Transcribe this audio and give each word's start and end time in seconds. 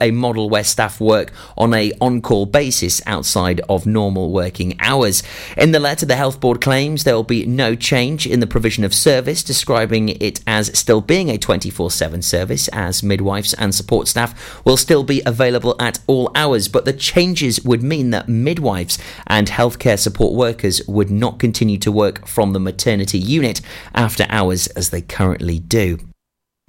a 0.00 0.10
model 0.10 0.48
where 0.48 0.64
staff 0.64 1.00
work 1.00 1.32
on 1.56 1.74
a 1.74 1.92
on-call 2.00 2.46
basis 2.46 3.00
outside 3.06 3.60
of 3.68 3.86
normal 3.86 4.30
working 4.32 4.76
hours. 4.80 5.22
In 5.56 5.72
the 5.72 5.80
letter, 5.80 6.06
the 6.06 6.16
Health 6.16 6.40
Board 6.40 6.60
claims 6.60 7.04
there 7.04 7.14
will 7.14 7.22
be 7.22 7.46
no 7.46 7.74
change 7.74 8.26
in 8.26 8.40
the 8.40 8.46
provision 8.46 8.84
of 8.84 8.94
service, 8.94 9.42
describing 9.42 10.08
it 10.08 10.40
as 10.46 10.76
still 10.78 11.00
being 11.00 11.28
a 11.28 11.38
24/7 11.38 12.22
service 12.22 12.68
as 12.68 13.02
midwives 13.02 13.54
and 13.54 13.74
support 13.74 14.08
staff 14.08 14.62
will 14.64 14.76
still 14.76 15.02
be 15.02 15.22
available 15.26 15.76
at 15.78 15.98
all 16.06 16.30
hours, 16.34 16.68
but 16.68 16.84
the 16.84 16.92
changes 16.92 17.62
would 17.64 17.82
mean 17.82 18.10
that 18.10 18.28
midwives 18.28 18.98
and 19.26 19.48
healthcare 19.48 19.98
support 19.98 20.34
workers 20.34 20.80
would 20.86 21.10
not 21.10 21.38
continue 21.38 21.78
to 21.78 21.92
work 21.92 22.26
from 22.26 22.52
the 22.52 22.60
maternity 22.60 23.18
unit 23.18 23.60
after 23.94 24.26
hours 24.28 24.66
as 24.68 24.90
they 24.90 25.00
currently 25.00 25.58
do. 25.58 25.98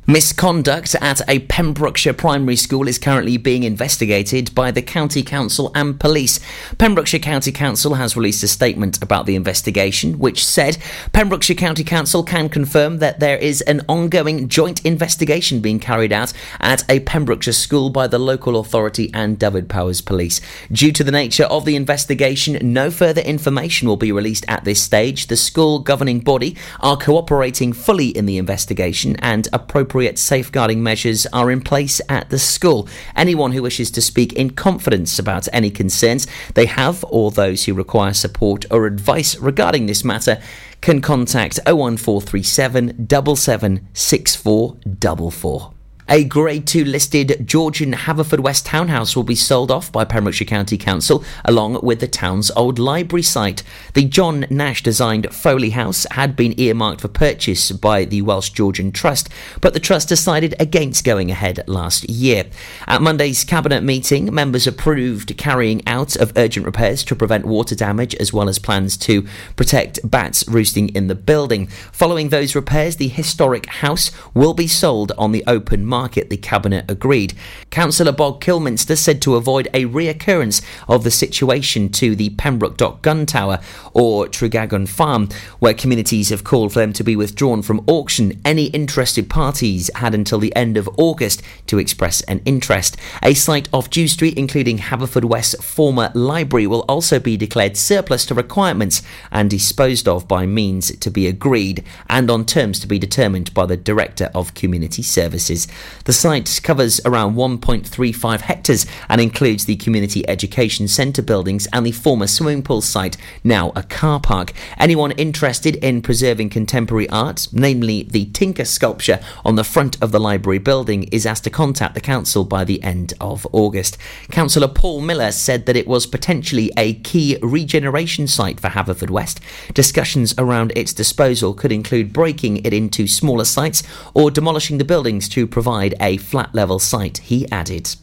Misconduct 0.09 0.95
at 1.01 1.21
a 1.29 1.37
Pembrokeshire 1.37 2.13
primary 2.13 2.55
school 2.55 2.87
is 2.87 2.97
currently 2.97 3.37
being 3.37 3.61
investigated 3.61 4.55
by 4.55 4.71
the 4.71 4.81
County 4.81 5.21
Council 5.21 5.71
and 5.75 5.99
police. 5.99 6.39
Pembrokeshire 6.79 7.19
County 7.19 7.51
Council 7.51 7.93
has 7.93 8.17
released 8.17 8.41
a 8.41 8.47
statement 8.47 9.03
about 9.03 9.27
the 9.27 9.35
investigation, 9.35 10.17
which 10.17 10.43
said 10.43 10.79
Pembrokeshire 11.13 11.55
County 11.55 11.83
Council 11.83 12.23
can 12.23 12.49
confirm 12.49 12.97
that 12.97 13.19
there 13.19 13.37
is 13.37 13.61
an 13.61 13.85
ongoing 13.87 14.47
joint 14.47 14.83
investigation 14.83 15.59
being 15.59 15.77
carried 15.77 16.11
out 16.11 16.33
at 16.59 16.83
a 16.89 17.01
Pembrokeshire 17.01 17.53
school 17.53 17.91
by 17.91 18.07
the 18.07 18.17
local 18.17 18.59
authority 18.59 19.11
and 19.13 19.37
Dyfed-Powys 19.37 20.01
Police. 20.01 20.41
Due 20.71 20.91
to 20.91 21.03
the 21.03 21.11
nature 21.11 21.45
of 21.45 21.65
the 21.65 21.75
investigation, 21.75 22.57
no 22.63 22.89
further 22.89 23.21
information 23.21 23.87
will 23.87 23.95
be 23.95 24.11
released 24.11 24.45
at 24.47 24.63
this 24.63 24.81
stage. 24.81 25.27
The 25.27 25.37
school 25.37 25.77
governing 25.77 26.21
body 26.21 26.57
are 26.79 26.97
cooperating 26.97 27.73
fully 27.73 28.07
in 28.07 28.25
the 28.25 28.39
investigation 28.39 29.15
and 29.17 29.47
appropriate 29.53 29.98
appropriate 29.99 30.17
safeguarding 30.17 30.81
measures 30.81 31.27
are 31.33 31.51
in 31.51 31.59
place 31.59 31.99
at 32.07 32.29
the 32.29 32.39
school. 32.39 32.87
Anyone 33.17 33.51
who 33.51 33.61
wishes 33.61 33.91
to 33.91 34.01
speak 34.01 34.31
in 34.31 34.51
confidence 34.51 35.19
about 35.19 35.49
any 35.51 35.69
concerns 35.69 36.25
they 36.53 36.67
have 36.67 37.03
or 37.09 37.31
those 37.31 37.65
who 37.65 37.73
require 37.73 38.13
support 38.13 38.65
or 38.71 38.85
advice 38.85 39.35
regarding 39.39 39.87
this 39.87 40.05
matter 40.05 40.41
can 40.79 41.01
contact 41.01 41.59
01437 41.65 43.09
776444. 43.09 45.78
A 46.11 46.23
Grade 46.23 46.65
2 46.65 46.85
listed 46.85 47.45
Georgian 47.45 47.93
Haverfordwest 47.93 48.65
townhouse 48.65 49.15
will 49.15 49.23
be 49.23 49.35
sold 49.35 49.69
off 49.69 49.91
by 49.91 50.05
Pembrokeshire 50.05 50.47
County 50.47 50.75
Council 50.75 51.23
along 51.45 51.81
with 51.83 51.99
the 51.99 52.07
town's 52.07 52.49
old 52.55 52.79
library 52.79 53.21
site. 53.21 53.61
The 53.93 54.05
John 54.05 54.47
Nash 54.49 54.81
designed 54.81 55.31
Foley 55.31 55.69
House 55.69 56.07
had 56.09 56.35
been 56.35 56.59
earmarked 56.59 57.01
for 57.01 57.09
purchase 57.09 57.71
by 57.71 58.05
the 58.05 58.23
Welsh 58.23 58.49
Georgian 58.49 58.91
Trust, 58.91 59.29
but 59.61 59.75
the 59.75 59.79
Trust 59.79 60.09
decided 60.09 60.55
against 60.59 61.05
going 61.05 61.29
ahead 61.29 61.63
last 61.67 62.09
year. 62.09 62.45
At 62.87 63.03
Monday's 63.03 63.43
Cabinet 63.43 63.83
meeting, 63.83 64.33
members 64.33 64.65
approved 64.65 65.37
carrying 65.37 65.87
out 65.87 66.15
of 66.15 66.33
urgent 66.35 66.65
repairs 66.65 67.03
to 67.03 67.15
prevent 67.15 67.45
water 67.45 67.75
damage 67.75 68.15
as 68.15 68.33
well 68.33 68.49
as 68.49 68.57
plans 68.57 68.97
to 68.97 69.27
protect 69.55 70.09
bats 70.09 70.43
roosting 70.47 70.89
in 70.89 71.05
the 71.05 71.13
building. 71.13 71.67
Following 71.67 72.29
those 72.29 72.55
repairs, 72.55 72.95
the 72.95 73.09
historic 73.09 73.67
house 73.67 74.09
will 74.33 74.55
be 74.55 74.65
sold 74.65 75.11
on 75.15 75.33
the 75.33 75.43
open 75.45 75.85
market 75.85 75.98
market, 75.99 76.29
the 76.29 76.37
Cabinet 76.37 76.89
agreed. 76.89 77.33
Councillor 77.71 78.13
Bob 78.13 78.39
Kilminster 78.39 78.97
said 78.97 79.21
to 79.21 79.35
avoid 79.35 79.67
a 79.73 79.83
reoccurrence 79.83 80.63
of 80.87 81.03
the 81.03 81.11
situation 81.11 81.89
to 81.89 82.15
the 82.15 82.29
Pembroke 82.41 82.77
Dock 82.77 83.01
Gun 83.01 83.25
Tower 83.25 83.59
or 83.93 84.29
Trecadwgan 84.29 84.87
Farm, 84.87 85.27
where 85.59 85.73
communities 85.73 86.29
have 86.29 86.45
called 86.45 86.71
for 86.71 86.79
them 86.79 86.93
to 86.93 87.03
be 87.03 87.17
withdrawn 87.17 87.61
from 87.61 87.83
auction. 87.85 88.39
Any 88.45 88.67
interested 88.67 89.29
parties 89.29 89.91
had 89.95 90.15
until 90.15 90.39
the 90.39 90.55
end 90.55 90.77
of 90.77 90.89
August 90.97 91.43
to 91.67 91.79
express 91.79 92.21
an 92.21 92.41
interest. 92.45 92.95
A 93.21 93.33
site 93.33 93.67
off 93.73 93.89
Dew 93.89 94.07
Street, 94.07 94.37
including 94.37 94.77
Haverfordwest's 94.77 95.61
former 95.61 96.11
library, 96.13 96.65
will 96.65 96.85
also 96.87 97.19
be 97.19 97.35
declared 97.35 97.75
surplus 97.75 98.25
to 98.27 98.33
requirements 98.33 99.01
and 99.31 99.49
disposed 99.49 100.07
of 100.07 100.29
by 100.29 100.45
means 100.45 100.95
to 100.95 101.11
be 101.11 101.27
agreed 101.27 101.83
and 102.07 102.31
on 102.31 102.45
terms 102.45 102.79
to 102.79 102.87
be 102.87 102.97
determined 102.97 103.53
by 103.53 103.65
the 103.65 103.75
Director 103.75 104.31
of 104.33 104.53
Community 104.53 105.03
Services. 105.03 105.67
The 106.05 106.13
site 106.13 106.59
covers 106.63 106.99
around 107.05 107.35
1.35 107.35 108.41
hectares 108.41 108.85
and 109.07 109.21
includes 109.21 109.65
the 109.65 109.75
Community 109.75 110.27
Education 110.27 110.87
Centre 110.87 111.21
buildings 111.21 111.67
and 111.73 111.85
the 111.85 111.91
former 111.91 112.27
swimming 112.27 112.63
pool 112.63 112.81
site, 112.81 113.17
now 113.43 113.71
a 113.75 113.83
car 113.83 114.19
park. 114.19 114.53
Anyone 114.77 115.11
interested 115.11 115.75
in 115.77 116.01
preserving 116.01 116.49
contemporary 116.49 117.09
art, 117.09 117.47
namely 117.51 118.03
the 118.03 118.25
Tinker 118.25 118.65
sculpture 118.65 119.19
on 119.45 119.55
the 119.55 119.63
front 119.63 120.01
of 120.01 120.11
the 120.11 120.19
library 120.19 120.59
building, 120.59 121.03
is 121.03 121.25
asked 121.25 121.43
to 121.45 121.49
contact 121.49 121.95
the 121.95 122.01
council 122.01 122.43
by 122.43 122.63
the 122.63 122.81
end 122.83 123.13
of 123.21 123.47
August. 123.51 123.97
Councillor 124.31 124.67
Paul 124.67 125.01
Miller 125.01 125.31
said 125.31 125.65
that 125.65 125.75
it 125.75 125.87
was 125.87 126.05
potentially 126.05 126.71
a 126.77 126.95
key 126.95 127.37
regeneration 127.41 128.27
site 128.27 128.59
for 128.59 128.69
Haverfordwest. 128.69 129.39
Discussions 129.73 130.33
around 130.37 130.73
its 130.75 130.93
disposal 130.93 131.53
could 131.53 131.71
include 131.71 132.13
breaking 132.13 132.65
it 132.65 132.73
into 132.73 133.07
smaller 133.07 133.45
sites 133.45 133.83
or 134.13 134.31
demolishing 134.31 134.77
the 134.77 134.83
buildings 134.83 135.29
to 135.29 135.47
provide 135.47 135.68
provide 135.69 135.93
a 136.01 136.17
flat 136.17 136.55
level 136.55 136.79
site, 136.79 137.19
he 137.19 137.47
added. 137.51 137.95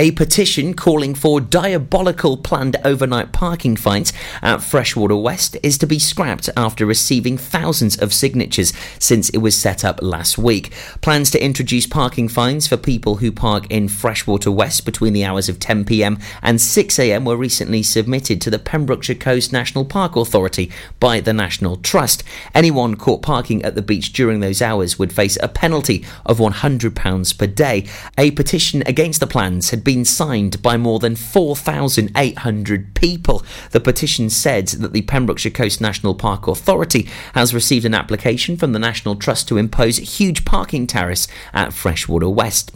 A 0.00 0.12
petition 0.12 0.72
calling 0.72 1.14
for 1.14 1.42
diabolical 1.42 2.38
planned 2.38 2.78
overnight 2.86 3.32
parking 3.32 3.76
fines 3.76 4.14
at 4.40 4.62
Freshwater 4.62 5.14
West 5.14 5.58
is 5.62 5.76
to 5.76 5.86
be 5.86 5.98
scrapped 5.98 6.48
after 6.56 6.86
receiving 6.86 7.36
thousands 7.36 7.98
of 7.98 8.14
signatures 8.14 8.72
since 8.98 9.28
it 9.28 9.42
was 9.42 9.54
set 9.54 9.84
up 9.84 10.00
last 10.00 10.38
week. 10.38 10.72
Plans 11.02 11.30
to 11.32 11.44
introduce 11.44 11.86
parking 11.86 12.28
fines 12.28 12.66
for 12.66 12.78
people 12.78 13.16
who 13.16 13.30
park 13.30 13.66
in 13.68 13.88
Freshwater 13.88 14.50
West 14.50 14.86
between 14.86 15.12
the 15.12 15.22
hours 15.22 15.50
of 15.50 15.58
10pm 15.58 16.18
and 16.40 16.58
6am 16.58 17.26
were 17.26 17.36
recently 17.36 17.82
submitted 17.82 18.40
to 18.40 18.48
the 18.48 18.58
Pembrokeshire 18.58 19.16
Coast 19.16 19.52
National 19.52 19.84
Park 19.84 20.16
Authority 20.16 20.70
by 20.98 21.20
the 21.20 21.34
National 21.34 21.76
Trust. 21.76 22.24
Anyone 22.54 22.96
caught 22.96 23.20
parking 23.20 23.62
at 23.62 23.74
the 23.74 23.82
beach 23.82 24.14
during 24.14 24.40
those 24.40 24.62
hours 24.62 24.98
would 24.98 25.12
face 25.12 25.36
a 25.42 25.48
penalty 25.48 26.06
of 26.24 26.38
£100 26.38 27.38
per 27.38 27.46
day. 27.46 27.86
A 28.16 28.30
petition 28.30 28.82
against 28.86 29.20
the 29.20 29.26
plans 29.26 29.68
had 29.68 29.84
been 29.84 29.89
been 29.90 30.04
signed 30.04 30.62
by 30.62 30.76
more 30.76 31.00
than 31.00 31.16
4,800 31.16 32.94
people. 32.94 33.42
The 33.72 33.80
petition 33.80 34.30
said 34.30 34.68
that 34.68 34.92
the 34.92 35.02
Pembrokeshire 35.02 35.50
Coast 35.50 35.80
National 35.80 36.14
Park 36.14 36.46
Authority 36.46 37.08
has 37.34 37.52
received 37.52 37.84
an 37.84 37.94
application 37.94 38.56
from 38.56 38.72
the 38.72 38.78
National 38.78 39.16
Trust 39.16 39.48
to 39.48 39.58
impose 39.58 39.96
huge 39.96 40.44
parking 40.44 40.86
tariffs 40.86 41.26
at 41.52 41.72
Freshwater 41.72 42.28
West. 42.28 42.70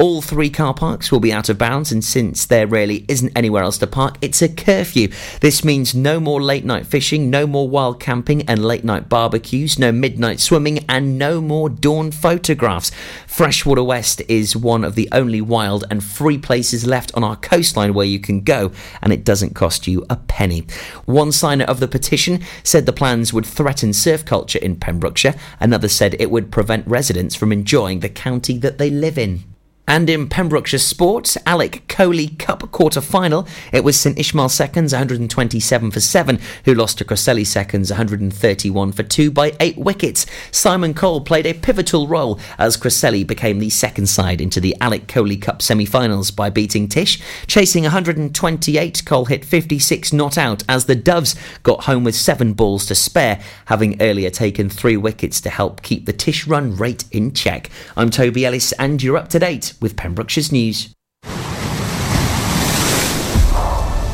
All 0.00 0.22
three 0.22 0.48
car 0.48 0.72
parks 0.72 1.12
will 1.12 1.20
be 1.20 1.30
out 1.30 1.50
of 1.50 1.58
bounds, 1.58 1.92
and 1.92 2.02
since 2.02 2.46
there 2.46 2.66
really 2.66 3.04
isn't 3.06 3.36
anywhere 3.36 3.64
else 3.64 3.76
to 3.76 3.86
park, 3.86 4.16
it's 4.22 4.40
a 4.40 4.48
curfew. 4.48 5.08
This 5.42 5.62
means 5.62 5.94
no 5.94 6.18
more 6.18 6.40
late 6.40 6.64
night 6.64 6.86
fishing, 6.86 7.28
no 7.28 7.46
more 7.46 7.68
wild 7.68 8.00
camping 8.00 8.40
and 8.48 8.64
late 8.64 8.82
night 8.82 9.10
barbecues, 9.10 9.78
no 9.78 9.92
midnight 9.92 10.40
swimming, 10.40 10.86
and 10.88 11.18
no 11.18 11.42
more 11.42 11.68
dawn 11.68 12.12
photographs. 12.12 12.90
Freshwater 13.26 13.84
West 13.84 14.22
is 14.26 14.56
one 14.56 14.84
of 14.84 14.94
the 14.94 15.06
only 15.12 15.42
wild 15.42 15.84
and 15.90 16.02
free 16.02 16.38
places 16.38 16.86
left 16.86 17.14
on 17.14 17.22
our 17.22 17.36
coastline 17.36 17.92
where 17.92 18.06
you 18.06 18.18
can 18.18 18.40
go, 18.40 18.72
and 19.02 19.12
it 19.12 19.22
doesn't 19.22 19.54
cost 19.54 19.86
you 19.86 20.06
a 20.08 20.16
penny. 20.16 20.66
One 21.04 21.30
signer 21.30 21.66
of 21.66 21.78
the 21.78 21.86
petition 21.86 22.42
said 22.64 22.86
the 22.86 22.94
plans 22.94 23.34
would 23.34 23.44
threaten 23.44 23.92
surf 23.92 24.24
culture 24.24 24.60
in 24.60 24.76
Pembrokeshire, 24.76 25.34
another 25.60 25.88
said 25.88 26.16
it 26.18 26.30
would 26.30 26.50
prevent 26.50 26.86
residents 26.86 27.34
from 27.34 27.52
enjoying 27.52 28.00
the 28.00 28.08
county 28.08 28.56
that 28.56 28.78
they 28.78 28.88
live 28.88 29.18
in. 29.18 29.44
And 29.90 30.08
in 30.08 30.28
Pembrokeshire 30.28 30.78
sports, 30.78 31.36
Alec 31.46 31.82
Coley 31.88 32.28
Cup 32.28 32.70
quarter 32.70 33.00
final, 33.00 33.48
it 33.72 33.82
was 33.82 33.98
St 33.98 34.16
Ishmael 34.16 34.48
seconds 34.48 34.92
127 34.92 35.90
for 35.90 35.98
7, 35.98 36.38
who 36.64 36.74
lost 36.74 36.98
to 36.98 37.04
Cresselly 37.04 37.44
seconds 37.44 37.90
131 37.90 38.92
for 38.92 39.02
2 39.02 39.32
by 39.32 39.52
8 39.58 39.78
wickets. 39.78 40.26
Simon 40.52 40.94
Cole 40.94 41.22
played 41.22 41.44
a 41.44 41.54
pivotal 41.54 42.06
role 42.06 42.38
as 42.56 42.76
Cresselly 42.76 43.24
became 43.24 43.58
the 43.58 43.68
second 43.68 44.06
side 44.06 44.40
into 44.40 44.60
the 44.60 44.76
Alec 44.80 45.08
Coley 45.08 45.36
Cup 45.36 45.60
semi 45.60 45.86
finals 45.86 46.30
by 46.30 46.50
beating 46.50 46.86
Tish. 46.86 47.20
Chasing 47.48 47.82
128, 47.82 49.04
Cole 49.04 49.24
hit 49.24 49.44
56 49.44 50.12
not 50.12 50.38
out 50.38 50.62
as 50.68 50.84
the 50.84 50.94
Doves 50.94 51.34
got 51.64 51.86
home 51.86 52.04
with 52.04 52.14
7 52.14 52.52
balls 52.52 52.86
to 52.86 52.94
spare, 52.94 53.40
having 53.64 54.00
earlier 54.00 54.30
taken 54.30 54.70
3 54.70 54.96
wickets 54.98 55.40
to 55.40 55.50
help 55.50 55.82
keep 55.82 56.06
the 56.06 56.12
Tish 56.12 56.46
run 56.46 56.76
rate 56.76 57.06
in 57.10 57.32
check. 57.32 57.68
I'm 57.96 58.10
Toby 58.10 58.46
Ellis, 58.46 58.70
and 58.74 59.02
you're 59.02 59.16
up 59.16 59.26
to 59.30 59.40
date 59.40 59.74
with 59.80 59.96
Pembrokeshire's 59.96 60.52
news. 60.52 60.94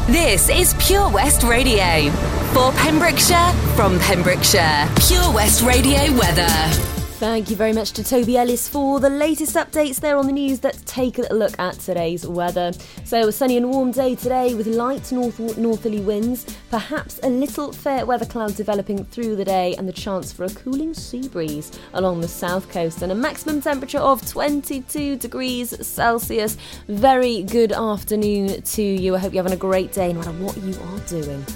This 0.08 0.48
is 0.48 0.74
Pure 0.78 1.10
West 1.10 1.42
Radio. 1.42 2.10
For 2.52 2.70
Pembrokeshire, 2.72 3.52
from 3.74 3.98
Pembrokeshire. 3.98 4.88
Pure 5.06 5.34
West 5.34 5.62
Radio 5.62 6.12
weather. 6.16 6.95
Thank 7.18 7.48
you 7.48 7.56
very 7.56 7.72
much 7.72 7.92
to 7.92 8.04
Toby 8.04 8.36
Ellis 8.36 8.68
for 8.68 9.00
the 9.00 9.08
latest 9.08 9.56
updates 9.56 9.98
there 9.98 10.18
on 10.18 10.26
the 10.26 10.32
news. 10.32 10.62
Let's 10.62 10.82
take 10.84 11.16
a 11.16 11.22
look 11.32 11.58
at 11.58 11.78
today's 11.78 12.26
weather. 12.26 12.72
So, 13.04 13.28
a 13.28 13.32
sunny 13.32 13.56
and 13.56 13.70
warm 13.70 13.90
day 13.90 14.16
today 14.16 14.54
with 14.54 14.66
light 14.66 15.10
north 15.12 15.38
northerly 15.56 16.00
winds, 16.00 16.44
perhaps 16.68 17.18
a 17.22 17.30
little 17.30 17.72
fair 17.72 18.04
weather 18.04 18.26
cloud 18.26 18.54
developing 18.54 19.02
through 19.02 19.36
the 19.36 19.46
day, 19.46 19.74
and 19.76 19.88
the 19.88 19.94
chance 19.94 20.30
for 20.30 20.44
a 20.44 20.50
cooling 20.50 20.92
sea 20.92 21.26
breeze 21.26 21.72
along 21.94 22.20
the 22.20 22.28
south 22.28 22.68
coast, 22.68 23.00
and 23.00 23.10
a 23.10 23.14
maximum 23.14 23.62
temperature 23.62 23.96
of 23.96 24.20
22 24.28 25.16
degrees 25.16 25.86
Celsius. 25.86 26.58
Very 26.86 27.44
good 27.44 27.72
afternoon 27.72 28.60
to 28.60 28.82
you. 28.82 29.14
I 29.14 29.20
hope 29.20 29.32
you're 29.32 29.42
having 29.42 29.56
a 29.56 29.60
great 29.60 29.90
day 29.90 30.12
no 30.12 30.18
matter 30.18 30.32
what 30.32 30.54
you 30.58 30.78
are 30.78 31.00
doing. 31.08 31.46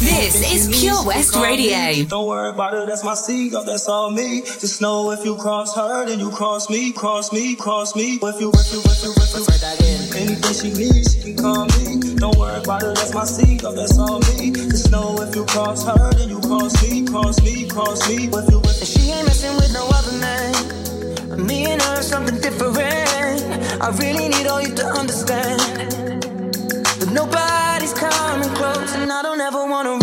This 0.00 0.50
is 0.50 0.80
Pure 0.80 1.04
West 1.04 1.36
Radio. 1.36 2.04
Don't 2.06 2.26
worry 2.26 2.48
about 2.48 2.72
it, 2.72 2.86
that's 2.86 3.04
my 3.04 3.12
seed, 3.12 3.52
that's 3.52 3.86
all 3.86 4.10
me. 4.10 4.40
Just 4.40 4.80
know 4.80 5.10
if 5.10 5.24
you 5.26 5.36
cross 5.36 5.76
her, 5.76 6.06
then 6.06 6.18
you 6.18 6.30
cross 6.30 6.70
me, 6.70 6.90
cross 6.90 7.32
me, 7.32 7.54
cross 7.54 7.94
me. 7.94 8.14
If 8.14 8.40
you, 8.40 8.50
if 8.50 8.72
you, 8.72 8.80
if 8.80 9.02
you, 9.04 9.12
if 9.12 9.34
you, 9.34 10.16
anything 10.16 10.54
she 10.54 10.72
needs, 10.72 11.12
she 11.12 11.20
can 11.20 11.36
call 11.36 11.66
me. 11.66 12.16
Don't 12.16 12.34
worry 12.38 12.62
about 12.62 12.82
it, 12.82 12.94
that's 12.94 13.12
my 13.12 13.24
seed, 13.24 13.60
that's 13.60 13.98
all 13.98 14.20
me. 14.20 14.52
Just 14.52 14.90
know 14.90 15.20
if 15.20 15.34
you 15.36 15.44
cross 15.44 15.84
her, 15.84 16.12
then 16.14 16.30
you 16.30 16.40
cross 16.40 16.82
me, 16.82 17.04
cross 17.04 17.40
me, 17.42 17.68
cross 17.68 18.08
me. 18.08 18.24
If 18.24 18.50
you, 18.50 18.60
if 18.64 18.80
you, 18.80 18.86
she 18.86 19.10
ain't 19.10 19.26
messing 19.26 19.54
with 19.56 19.72
no 19.74 19.86
other 19.86 20.16
man. 20.16 21.46
Me 21.46 21.66
and 21.66 21.82
her, 21.82 22.00
something 22.00 22.40
different. 22.40 22.80
I 23.82 23.90
really 24.00 24.28
need 24.28 24.46
all 24.46 24.62
you 24.62 24.74
to 24.76 24.86
understand. 24.86 25.60
But 26.98 27.12
nobody's 27.12 27.50
coming 27.50 27.69
and 28.76 29.10
I 29.12 29.22
don't 29.22 29.40
ever 29.40 29.64
wanna 29.66 29.99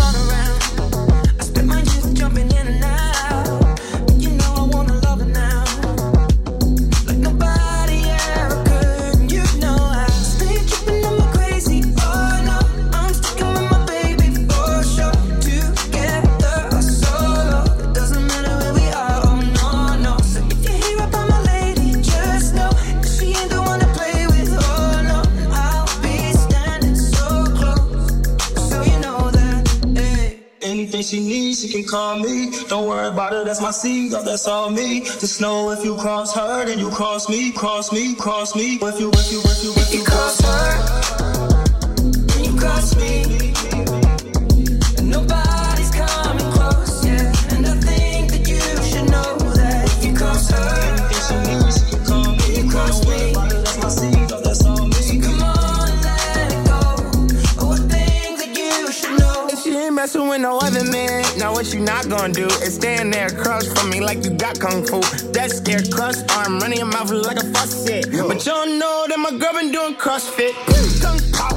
she 31.68 31.74
can 31.74 31.90
call 31.90 32.20
me. 32.20 32.52
Don't 32.68 32.88
worry 32.88 33.08
about 33.08 33.34
it, 33.34 33.46
that's 33.46 33.62
my 33.62 33.72
seed, 33.72 34.12
that's 34.12 34.48
all 34.48 34.70
me. 34.70 35.02
Just 35.02 35.42
know 35.42 35.72
if 35.72 35.84
you 35.84 35.96
cross 35.98 36.34
her, 36.36 36.66
then 36.66 36.80
you 36.80 36.90
cross 36.90 37.30
me, 37.30 37.52
cross 37.52 37.92
me, 37.92 38.16
cross 38.16 38.56
me. 38.56 38.76
If 38.76 39.00
you, 39.00 39.10
if 39.14 39.32
you, 39.32 39.42
if 39.44 39.64
you, 39.64 39.74
if 39.76 39.94
You 39.94 40.04
cross 40.04 40.40
her, 40.42 41.34
then 42.28 42.44
you 42.44 42.60
cross 42.60 42.96
me. 42.96 43.77
Now 61.38 61.54
what 61.54 61.74
you 61.74 61.80
not 61.80 62.10
gonna 62.10 62.34
do 62.34 62.46
is 62.46 62.76
stand 62.76 63.14
there 63.14 63.28
across 63.28 63.68
from 63.68 63.90
me 63.90 64.00
like 64.02 64.24
you 64.24 64.32
got 64.32 64.60
kung 64.60 64.86
fu. 64.86 65.02
That 65.32 65.52
scared 65.52 65.92
crust 65.92 66.30
arm 66.32 66.60
running 66.60 66.80
your 66.80 66.88
mouth 66.88 67.12
like 67.12 67.38
a 67.38 67.46
faucet. 67.54 68.12
But 68.12 68.44
don't 68.44 68.80
know 68.80 69.06
that 69.08 69.20
my 69.20 69.32
girl 69.38 69.54
been 69.54 69.72
doing 69.72 69.96
CrossFit. 69.96 70.54
Kung 71.02 71.20
pop, 71.32 71.57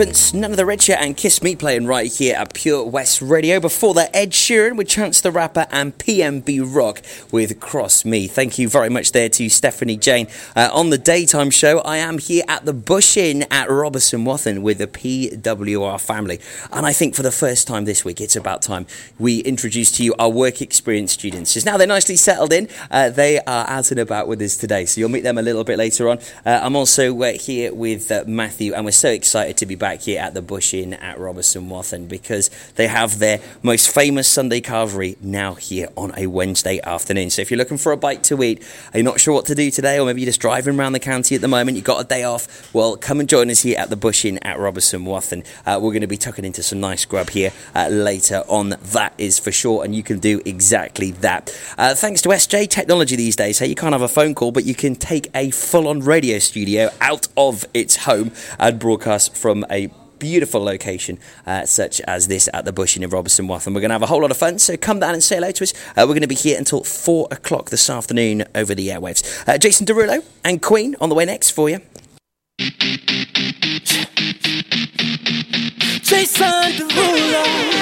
Sixpence, 0.00 0.32
None 0.32 0.52
of 0.52 0.56
the 0.56 0.64
Richer, 0.64 0.94
and 0.94 1.14
Kiss 1.14 1.42
Me 1.42 1.54
playing 1.54 1.86
right 1.86 2.10
here 2.10 2.34
at 2.34 2.54
Pure 2.54 2.84
West 2.84 3.20
Radio. 3.20 3.60
Before 3.60 3.92
that, 3.92 4.08
Ed 4.16 4.30
Sheeran 4.30 4.76
with 4.76 4.88
Chance 4.88 5.20
the 5.20 5.30
Rapper 5.30 5.66
and 5.70 5.98
PnB 5.98 6.74
Rock 6.74 7.02
with 7.30 7.60
Cross 7.60 8.06
Me. 8.06 8.26
Thank 8.26 8.58
you 8.58 8.66
very 8.66 8.88
much 8.88 9.12
there 9.12 9.28
to 9.28 9.50
Stephanie 9.50 9.98
Jane. 9.98 10.26
Uh, 10.56 10.70
on 10.72 10.88
the 10.88 10.96
daytime 10.96 11.50
show, 11.50 11.80
I 11.80 11.98
am 11.98 12.16
here 12.16 12.44
at 12.48 12.64
the 12.64 12.72
Bush 12.72 13.18
Inn 13.18 13.42
at 13.50 13.68
Robeston 13.68 14.24
Wathen 14.24 14.62
with 14.62 14.78
the 14.78 14.86
PWR 14.86 16.00
family. 16.00 16.40
And 16.72 16.86
I 16.86 16.94
think 16.94 17.14
for 17.14 17.22
the 17.22 17.30
first 17.30 17.68
time 17.68 17.84
this 17.84 18.02
week, 18.02 18.22
it's 18.22 18.36
about 18.36 18.62
time 18.62 18.86
we 19.18 19.40
introduce 19.40 19.92
to 19.98 20.02
you 20.02 20.14
our 20.18 20.30
work 20.30 20.62
experience 20.62 21.12
students. 21.12 21.52
Just 21.52 21.66
now 21.66 21.76
they're 21.76 21.86
nicely 21.86 22.16
settled 22.16 22.54
in, 22.54 22.70
uh, 22.90 23.10
they 23.10 23.38
are 23.40 23.68
out 23.68 23.90
and 23.90 24.00
about 24.00 24.28
with 24.28 24.40
us 24.40 24.56
today. 24.56 24.86
So 24.86 24.98
you'll 24.98 25.10
meet 25.10 25.24
them 25.24 25.36
a 25.36 25.42
little 25.42 25.64
bit 25.64 25.76
later 25.76 26.08
on. 26.08 26.20
Uh, 26.46 26.60
I'm 26.62 26.74
also 26.74 27.20
uh, 27.20 27.32
here 27.32 27.74
with 27.74 28.10
uh, 28.10 28.24
Matthew, 28.26 28.72
and 28.72 28.86
we're 28.86 28.92
so 28.92 29.10
excited 29.10 29.58
to 29.58 29.66
be 29.66 29.74
back 29.74 29.89
here 29.98 30.20
at 30.20 30.34
the 30.34 30.42
Bush 30.42 30.74
Inn 30.74 30.94
at 30.94 31.18
Robeston 31.18 31.68
Wathen 31.68 32.06
because 32.06 32.50
they 32.76 32.86
have 32.86 33.18
their 33.18 33.40
most 33.62 33.92
famous 33.92 34.28
Sunday 34.28 34.60
carvery 34.60 35.20
now 35.20 35.54
here 35.54 35.88
on 35.96 36.12
a 36.16 36.26
Wednesday 36.26 36.80
afternoon. 36.80 37.30
So 37.30 37.42
if 37.42 37.50
you're 37.50 37.58
looking 37.58 37.78
for 37.78 37.92
a 37.92 37.96
bite 37.96 38.22
to 38.24 38.42
eat, 38.42 38.62
are 38.92 38.98
you 38.98 39.02
not 39.02 39.20
sure 39.20 39.34
what 39.34 39.46
to 39.46 39.54
do 39.54 39.70
today, 39.70 39.98
or 39.98 40.06
maybe 40.06 40.20
you're 40.20 40.26
just 40.28 40.40
driving 40.40 40.78
around 40.78 40.92
the 40.92 41.00
county 41.00 41.34
at 41.34 41.40
the 41.40 41.48
moment, 41.48 41.76
you've 41.76 41.84
got 41.84 42.00
a 42.00 42.06
day 42.06 42.22
off, 42.22 42.72
well, 42.74 42.96
come 42.96 43.20
and 43.20 43.28
join 43.28 43.50
us 43.50 43.62
here 43.62 43.78
at 43.78 43.90
the 43.90 43.96
Bush 43.96 44.24
Inn 44.24 44.38
at 44.38 44.58
Robeston 44.58 45.04
Wathen. 45.04 45.44
Uh, 45.66 45.78
we're 45.82 45.90
going 45.92 46.00
to 46.00 46.06
be 46.06 46.16
tucking 46.16 46.44
into 46.44 46.62
some 46.62 46.80
nice 46.80 47.04
grub 47.04 47.30
here 47.30 47.52
uh, 47.74 47.88
later 47.88 48.42
on, 48.48 48.70
that 48.70 49.14
is 49.18 49.38
for 49.38 49.52
sure, 49.52 49.84
and 49.84 49.94
you 49.94 50.02
can 50.02 50.18
do 50.18 50.40
exactly 50.44 51.10
that. 51.12 51.56
Uh, 51.76 51.94
thanks 51.94 52.22
to 52.22 52.28
SJ 52.28 52.68
Technology 52.68 53.16
these 53.16 53.36
days, 53.36 53.58
hey, 53.58 53.66
you 53.66 53.74
can't 53.74 53.92
have 53.92 54.02
a 54.02 54.08
phone 54.08 54.34
call, 54.34 54.52
but 54.52 54.64
you 54.64 54.74
can 54.74 54.94
take 54.94 55.28
a 55.34 55.50
full 55.50 55.88
on 55.88 56.00
radio 56.00 56.38
studio 56.38 56.90
out 57.00 57.28
of 57.36 57.64
its 57.74 57.96
home 57.96 58.32
and 58.58 58.78
broadcast 58.78 59.36
from 59.36 59.64
a 59.70 59.79
beautiful 60.20 60.62
location 60.62 61.18
uh, 61.46 61.66
such 61.66 62.00
as 62.02 62.28
this 62.28 62.48
at 62.54 62.64
the 62.64 62.72
Bush 62.72 62.96
in 62.96 63.02
Robeston 63.02 63.48
Wath. 63.48 63.66
And 63.66 63.74
We're 63.74 63.80
going 63.80 63.88
to 63.88 63.94
have 63.94 64.02
a 64.02 64.06
whole 64.06 64.20
lot 64.20 64.30
of 64.30 64.36
fun, 64.36 64.60
so 64.60 64.76
come 64.76 65.00
down 65.00 65.14
and 65.14 65.24
say 65.24 65.36
hello 65.36 65.50
to 65.50 65.64
us. 65.64 65.72
Uh, 65.96 66.04
we're 66.06 66.08
going 66.08 66.20
to 66.20 66.28
be 66.28 66.34
here 66.36 66.56
until 66.56 66.84
4 66.84 67.28
o'clock 67.32 67.70
this 67.70 67.90
afternoon 67.90 68.44
over 68.54 68.74
the 68.74 68.88
airwaves. 68.88 69.48
Uh, 69.48 69.58
Jason 69.58 69.86
Derulo 69.86 70.24
and 70.44 70.62
Queen 70.62 70.94
on 71.00 71.08
the 71.08 71.14
way 71.14 71.24
next 71.24 71.50
for 71.50 71.68
you. 71.68 71.80
Jason 76.02 76.46
Derulo. 76.76 77.79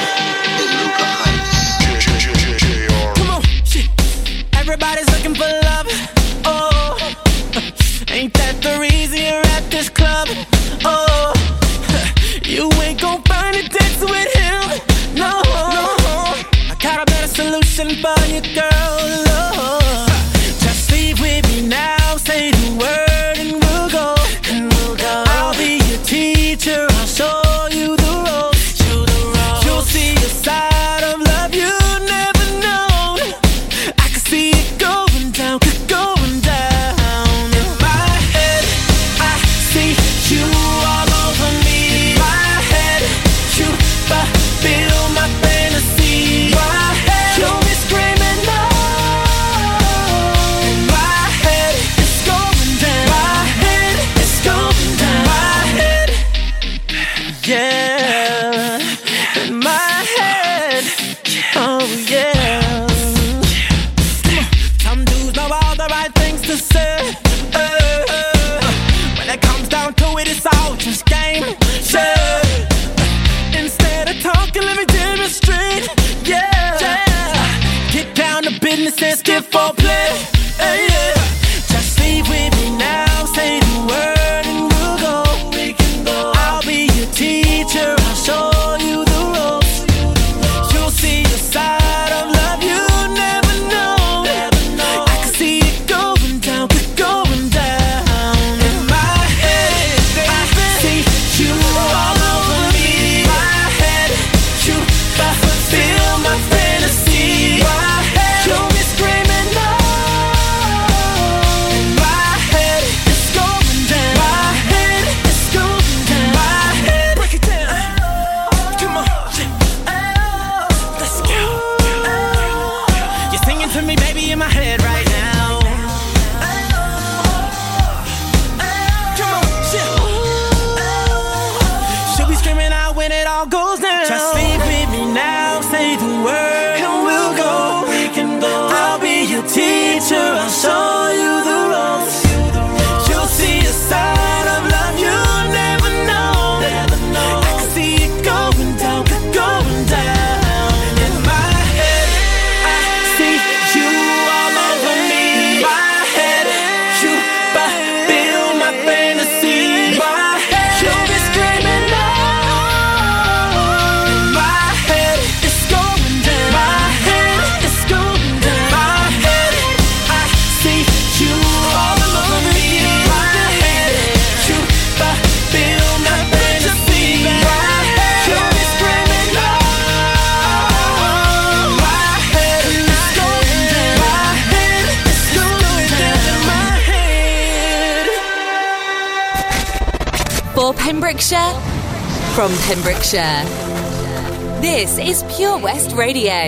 Radio. 195.99 196.48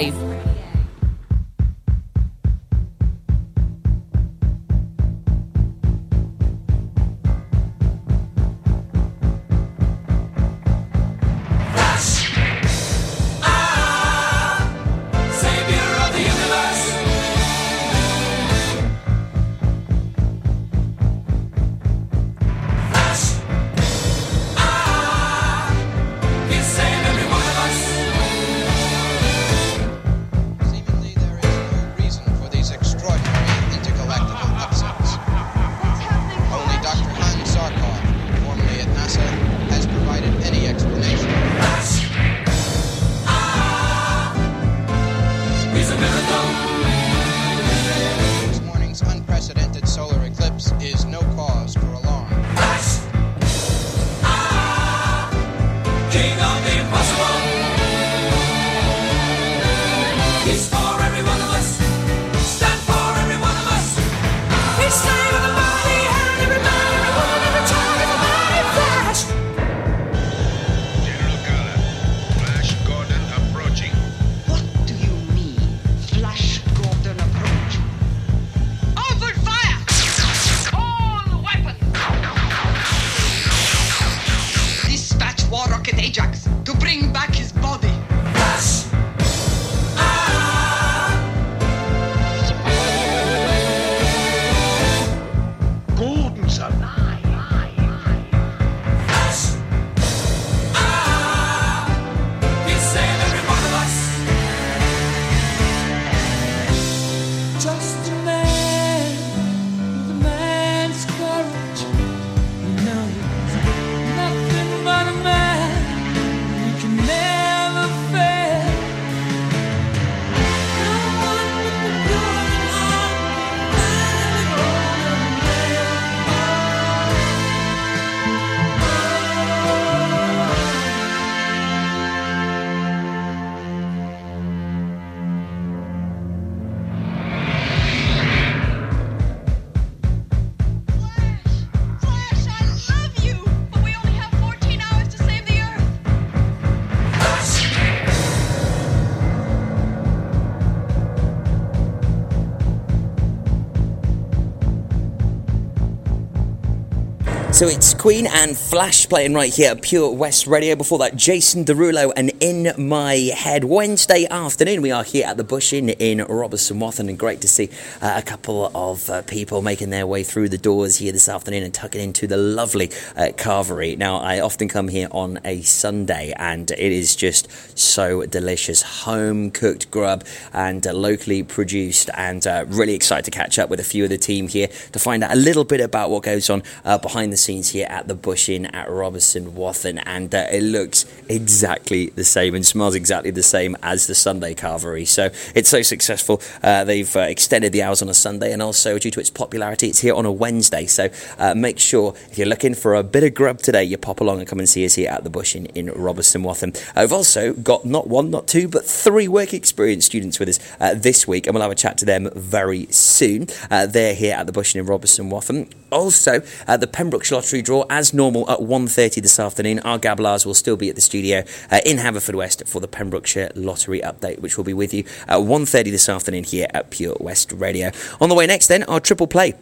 So 157.61 157.69
it's 157.69 157.93
Queen 157.93 158.27
and 158.27 158.57
Flash 158.57 159.07
playing 159.07 159.35
right 159.35 159.55
here 159.55 159.73
at 159.73 159.83
Pure 159.83 160.13
West 160.13 160.47
Radio. 160.47 160.75
Before 160.77 160.99
that, 161.01 161.15
Jason 161.15 161.63
Derulo 161.63 162.11
and 162.17 162.33
In 162.41 162.73
My 162.89 163.17
Head. 163.17 163.65
Wednesday 163.65 164.27
afternoon, 164.31 164.81
we 164.81 164.91
are 164.91 165.05
here 165.05 165.27
at 165.27 165.37
the 165.37 165.45
Bush 165.45 165.75
Inn 165.75 165.91
in 165.91 166.21
Robeston 166.21 166.79
Wathen, 166.79 167.11
and 167.11 167.19
great 167.19 167.43
to 167.43 167.49
see 167.49 167.69
uh, 168.01 168.15
a 168.17 168.23
couple 168.23 168.71
of 168.75 169.11
uh, 169.11 169.21
people 169.25 169.61
making 169.61 169.91
their 169.91 170.07
way 170.07 170.23
through 170.23 170.49
the 170.49 170.57
doors 170.57 170.97
here 170.97 171.13
this 171.13 171.29
afternoon 171.29 171.63
and 171.63 171.75
tucking 171.75 172.01
into 172.01 172.27
the 172.27 172.39
lovely 172.39 172.87
uh, 173.15 173.29
carvery. 173.37 173.95
Now, 173.95 174.17
I 174.21 174.41
often 174.41 174.67
come 174.67 174.89
here 174.89 175.09
on 175.11 175.39
a 175.45 175.61
Sunday, 175.61 176.33
and 176.39 176.71
it 176.71 176.81
is 176.81 177.15
just 177.15 177.79
so 177.79 178.25
delicious. 178.25 179.05
Home 179.05 179.51
cooked 179.51 179.91
grub 179.91 180.25
and 180.55 180.87
uh, 180.87 180.95
locally 180.95 181.43
produced, 181.43 182.09
and 182.15 182.47
uh, 182.47 182.65
really 182.69 182.95
excited 182.95 183.27
to 183.27 183.31
catch 183.31 183.59
up 183.59 183.69
with 183.69 183.81
a 183.81 183.85
few 183.85 184.05
of 184.05 184.09
the 184.09 184.17
team 184.17 184.49
here 184.49 184.69
to 184.93 184.99
find 184.99 185.23
out 185.23 185.33
a 185.33 185.37
little 185.37 185.65
bit 185.65 185.83
about 185.83 186.09
what 186.09 186.23
goes 186.23 186.49
on 186.49 186.63
uh, 186.87 186.97
behind 186.97 187.31
the 187.31 187.37
scenes 187.37 187.50
here 187.51 187.87
at 187.91 188.07
the 188.07 188.15
Bush 188.15 188.49
Inn 188.49 188.67
at 188.67 188.89
Robeston 188.89 189.49
Wathen, 189.53 189.99
and 189.99 190.33
uh, 190.35 190.47
it 190.51 190.63
looks 190.63 191.05
exactly 191.29 192.11
the 192.11 192.25
same 192.25 192.55
and 192.55 192.65
smells 192.65 192.95
exactly 192.95 193.31
the 193.31 193.43
same 193.43 193.77
as 193.83 194.07
the 194.07 194.15
Sunday 194.15 194.55
carvery. 194.55 195.07
So 195.07 195.31
it's 195.55 195.69
so 195.69 195.83
successful. 195.83 196.41
Uh, 196.63 196.85
they've 196.85 197.15
uh, 197.17 197.21
extended 197.21 197.73
the 197.73 197.83
hours 197.83 198.03
on 198.03 198.09
a 198.09 198.15
Sunday, 198.15 198.53
and 198.53 198.63
also 198.63 198.99
due 198.99 199.11
to 199.11 199.21
its 199.21 199.31
popularity, 199.31 199.89
it's 199.89 200.01
here 200.01 200.15
on 200.15 200.25
a 200.25 200.33
Wednesday. 200.33 200.87
So 200.87 201.09
uh, 201.39 201.55
make 201.55 201.79
sure 201.79 202.15
if 202.31 202.39
you're 202.39 202.47
looking 202.47 202.75
for 202.75 202.95
a 202.95 203.03
bit 203.03 203.25
of 203.25 203.35
grub 203.35 203.59
today, 203.59 203.83
you 203.83 203.99
pop 203.99 204.21
along 204.21 204.39
and 204.39 204.49
come 204.49 204.61
and 204.61 204.69
see 204.69 204.85
us 204.85 204.95
here 204.95 205.11
at 205.11 205.25
the 205.25 205.31
Bush 205.31 205.57
Inn 205.57 205.67
in 205.67 205.87
Robeston 205.89 206.45
Wathen. 206.45 206.73
I've 206.95 207.13
also 207.13 207.53
got 207.53 207.85
not 207.85 208.07
one, 208.07 208.31
not 208.31 208.47
two, 208.47 208.69
but 208.69 208.85
three 208.85 209.27
work 209.27 209.53
experience 209.53 210.05
students 210.07 210.39
with 210.39 210.49
us 210.49 210.61
uh, 210.79 210.95
this 210.95 211.27
week, 211.27 211.47
and 211.47 211.55
we'll 211.55 211.63
have 211.63 211.73
a 211.73 211.75
chat 211.75 211.99
to 211.99 212.05
them 212.05 212.31
very 212.37 212.87
soon. 212.91 213.49
Uh, 213.71 213.87
they're 213.87 214.15
here 214.15 214.37
at 214.37 214.47
the 214.47 214.53
Bush 214.53 214.77
Inn 214.77 214.81
in 214.81 214.87
Robeston 214.87 215.31
Wathen. 215.31 215.69
Also, 215.91 216.39
the 216.69 216.87
Pembrokeshire 216.87 217.40
Lottery 217.41 217.63
draw, 217.63 217.87
as 217.89 218.13
normal, 218.13 218.51
at 218.51 218.59
1.30 218.59 219.23
this 219.23 219.41
afternoon. 219.41 219.79
Our 219.79 219.99
Gablars 219.99 220.45
will 220.45 220.53
still 220.53 220.77
be 220.77 220.91
at 220.91 220.95
the 220.95 221.01
studio 221.01 221.43
uh, 221.71 221.81
in 221.87 221.97
Haverfordwest 221.97 222.69
for 222.69 222.81
the 222.81 222.87
Pembrokeshire 222.87 223.51
Lottery 223.55 224.03
update, 224.03 224.41
which 224.41 224.59
will 224.59 224.65
be 224.65 224.75
with 224.75 224.93
you 224.93 225.05
at 225.27 225.39
1.30 225.39 225.85
this 225.85 226.07
afternoon 226.11 226.45
here 226.45 226.67
at 226.75 226.91
Pure 226.91 227.17
West 227.19 227.51
Radio. 227.53 227.93
On 228.21 228.29
the 228.29 228.35
way 228.35 228.47
next, 228.47 228.67
then, 228.67 228.83
our 228.83 229.01
triple 229.01 229.27
play. 229.27 229.55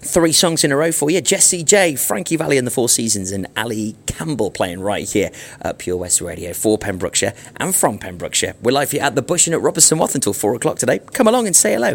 Three 0.00 0.32
songs 0.32 0.64
in 0.64 0.72
a 0.72 0.76
row 0.76 0.90
for 0.90 1.08
you. 1.08 1.20
Jessie 1.20 1.62
J, 1.62 1.94
Frankie 1.94 2.34
Valli 2.34 2.58
and 2.58 2.66
the 2.66 2.72
Four 2.72 2.88
Seasons, 2.88 3.30
and 3.30 3.46
Ali 3.56 3.94
Campbell 4.06 4.50
playing 4.50 4.80
right 4.80 5.08
here 5.08 5.30
at 5.62 5.78
Pure 5.78 5.98
West 5.98 6.20
Radio 6.20 6.52
for 6.52 6.78
Pembrokeshire 6.78 7.32
and 7.58 7.76
from 7.76 7.96
Pembrokeshire. 7.98 8.56
We're 8.60 8.72
live 8.72 8.90
here 8.90 9.02
at 9.04 9.14
the 9.14 9.22
Bush 9.22 9.46
Inn 9.46 9.54
at 9.54 9.60
Robeston 9.60 9.98
Wathen 9.98 10.16
until 10.16 10.32
four 10.32 10.56
o'clock 10.56 10.80
today. 10.80 10.98
Come 10.98 11.28
along 11.28 11.46
and 11.46 11.54
say 11.54 11.74
hello. 11.74 11.94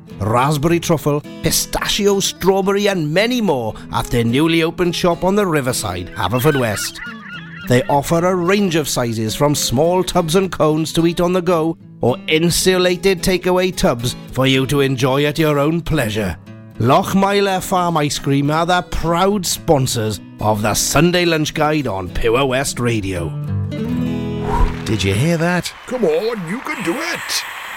raspberry 0.21 0.79
truffle, 0.79 1.21
pistachio, 1.43 2.19
strawberry, 2.19 2.87
and 2.87 3.13
many 3.13 3.41
more 3.41 3.73
at 3.91 4.05
their 4.07 4.23
newly 4.23 4.63
opened 4.63 4.95
shop 4.95 5.23
on 5.23 5.35
the 5.35 5.45
riverside, 5.45 6.07
Haverfordwest. 6.07 6.99
They 7.67 7.83
offer 7.83 8.25
a 8.25 8.35
range 8.35 8.75
of 8.75 8.89
sizes 8.89 9.35
from 9.35 9.55
small 9.55 10.03
tubs 10.03 10.35
and 10.35 10.51
cones 10.51 10.91
to 10.93 11.07
eat 11.07 11.21
on 11.21 11.33
the 11.33 11.41
go 11.41 11.77
or 12.01 12.17
insulated 12.27 13.21
takeaway 13.21 13.75
tubs 13.75 14.15
for 14.31 14.47
you 14.47 14.65
to 14.67 14.81
enjoy 14.81 15.25
at 15.25 15.39
your 15.39 15.59
own 15.59 15.81
pleasure. 15.81 16.37
Lochmeyler 16.75 17.63
Farm 17.63 17.95
Ice 17.97 18.17
Cream 18.17 18.49
are 18.49 18.65
the 18.65 18.81
proud 18.81 19.45
sponsors 19.45 20.19
of 20.39 20.63
the 20.63 20.73
Sunday 20.73 21.25
Lunch 21.25 21.53
Guide 21.53 21.85
on 21.85 22.09
Pure 22.09 22.45
West 22.47 22.79
Radio. 22.79 23.29
Did 24.85 25.03
you 25.03 25.13
hear 25.13 25.37
that? 25.37 25.71
Come 25.85 26.03
on, 26.03 26.49
you 26.49 26.59
can 26.61 26.83
do 26.83 26.93
it. 26.93 27.60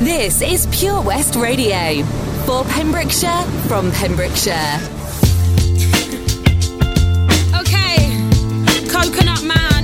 This 0.00 0.42
is 0.42 0.66
Pure 0.72 1.02
West 1.02 1.36
Radio. 1.36 2.02
For 2.46 2.64
Pembrokeshire 2.64 3.42
from 3.68 3.92
Pembrokeshire. 3.92 4.80
Okay, 7.54 8.10
Coconut 8.90 9.44
Man, 9.44 9.83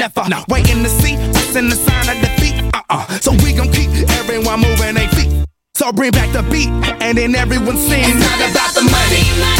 never. 0.00 0.28
No. 0.28 0.42
Waiting 0.48 0.82
to 0.82 0.88
see 0.88 1.14
us 1.14 1.54
in 1.54 1.68
the 1.68 1.76
sign 1.76 2.08
of 2.08 2.16
defeat. 2.24 2.56
Uh 2.74 2.82
uh. 2.88 3.06
So 3.20 3.32
we 3.44 3.52
gon' 3.52 3.70
keep 3.70 3.90
everyone 4.20 4.60
moving 4.60 4.94
their 4.94 5.08
feet. 5.10 5.30
So 5.74 5.92
bring 5.92 6.10
back 6.10 6.32
the 6.32 6.42
beat, 6.50 6.68
and 7.02 7.16
then 7.18 7.34
everyone 7.34 7.76
sings. 7.76 8.08
It's 8.08 8.20
not 8.20 8.50
about 8.50 8.74
the 8.74 8.82
money. 8.82 9.22
money. 9.38 9.59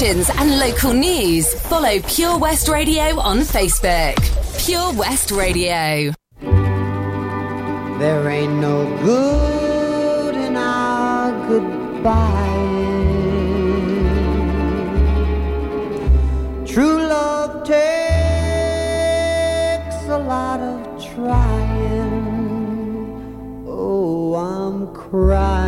and 0.00 0.60
local 0.60 0.92
news, 0.92 1.52
follow 1.62 1.98
Pure 2.06 2.38
West 2.38 2.68
Radio 2.68 3.18
on 3.18 3.38
Facebook. 3.38 4.14
Pure 4.64 4.92
West 4.92 5.32
Radio. 5.32 6.12
There 7.98 8.28
ain't 8.30 8.60
no 8.60 8.86
good 9.02 10.36
in 10.36 10.56
our 10.56 11.32
goodbye. 11.48 12.14
True 16.64 16.98
love 17.08 17.66
takes 17.66 17.80
a 20.06 20.18
lot 20.18 20.60
of 20.60 21.04
trying. 21.12 22.22
Oh, 23.66 24.36
I'm 24.36 24.94
crying. 24.94 25.67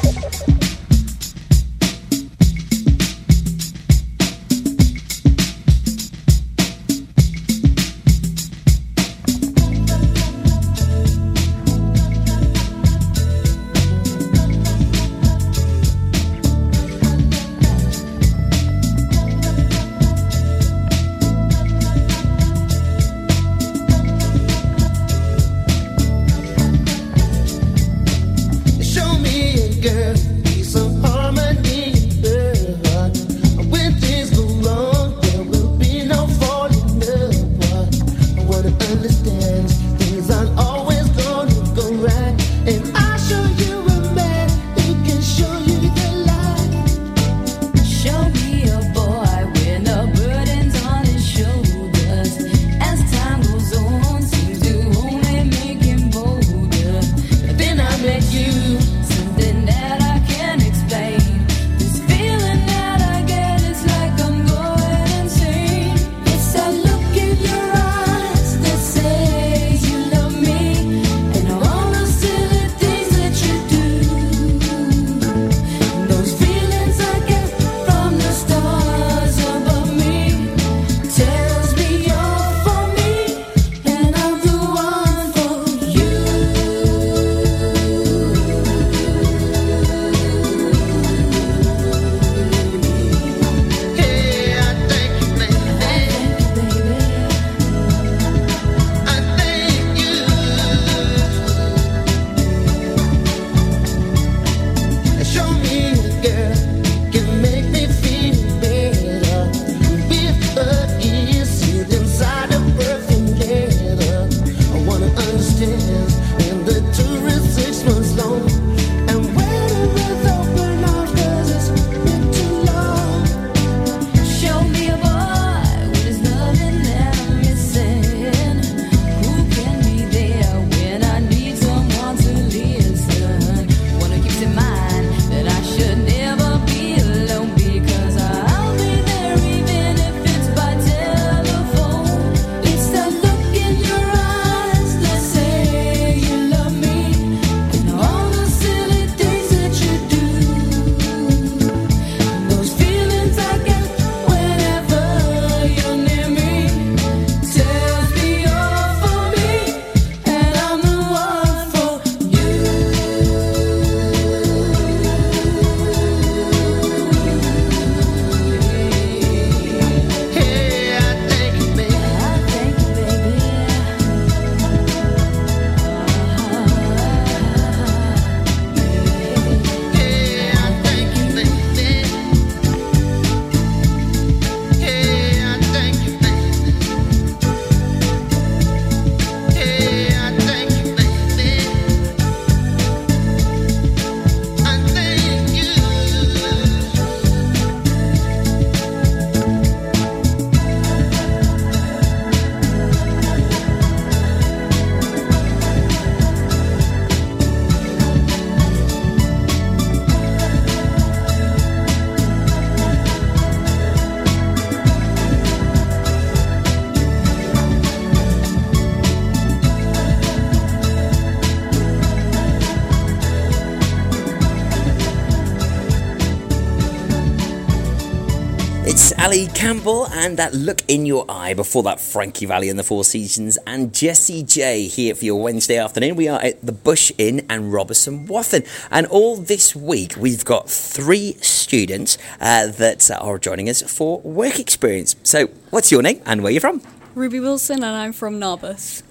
Campbell 229.61 230.07
and 230.07 230.37
that 230.37 230.55
look 230.55 230.81
in 230.87 231.05
your 231.05 231.23
eye 231.29 231.53
before 231.53 231.83
that 231.83 231.99
Frankie 231.99 232.47
Valli 232.47 232.67
and 232.67 232.79
the 232.79 232.83
Four 232.83 233.03
Seasons 233.03 233.59
and 233.67 233.93
Jessie 233.93 234.41
J 234.41 234.87
here 234.87 235.13
for 235.13 235.23
your 235.23 235.39
Wednesday 235.39 235.77
afternoon. 235.77 236.15
We 236.15 236.27
are 236.27 236.41
at 236.41 236.65
the 236.65 236.71
Bush 236.71 237.11
Inn 237.19 237.45
and 237.47 237.71
Robeston 237.71 238.25
Wathen. 238.25 238.63
And 238.89 239.05
all 239.05 239.37
this 239.37 239.75
week 239.75 240.15
we've 240.17 240.43
got 240.43 240.67
three 240.67 241.33
students 241.41 242.17
uh, 242.39 242.71
that 242.71 243.11
are 243.11 243.37
joining 243.37 243.69
us 243.69 243.83
for 243.83 244.19
work 244.21 244.59
experience. 244.59 245.15
So, 245.21 245.45
what's 245.69 245.91
your 245.91 246.01
name 246.01 246.23
and 246.25 246.41
where 246.41 246.49
are 246.49 246.53
you 246.53 246.59
from? 246.59 246.81
Ruby 247.13 247.39
Wilson, 247.39 247.83
and 247.83 247.95
I'm 247.95 248.13
from 248.13 248.39
Narberth. 248.39 249.03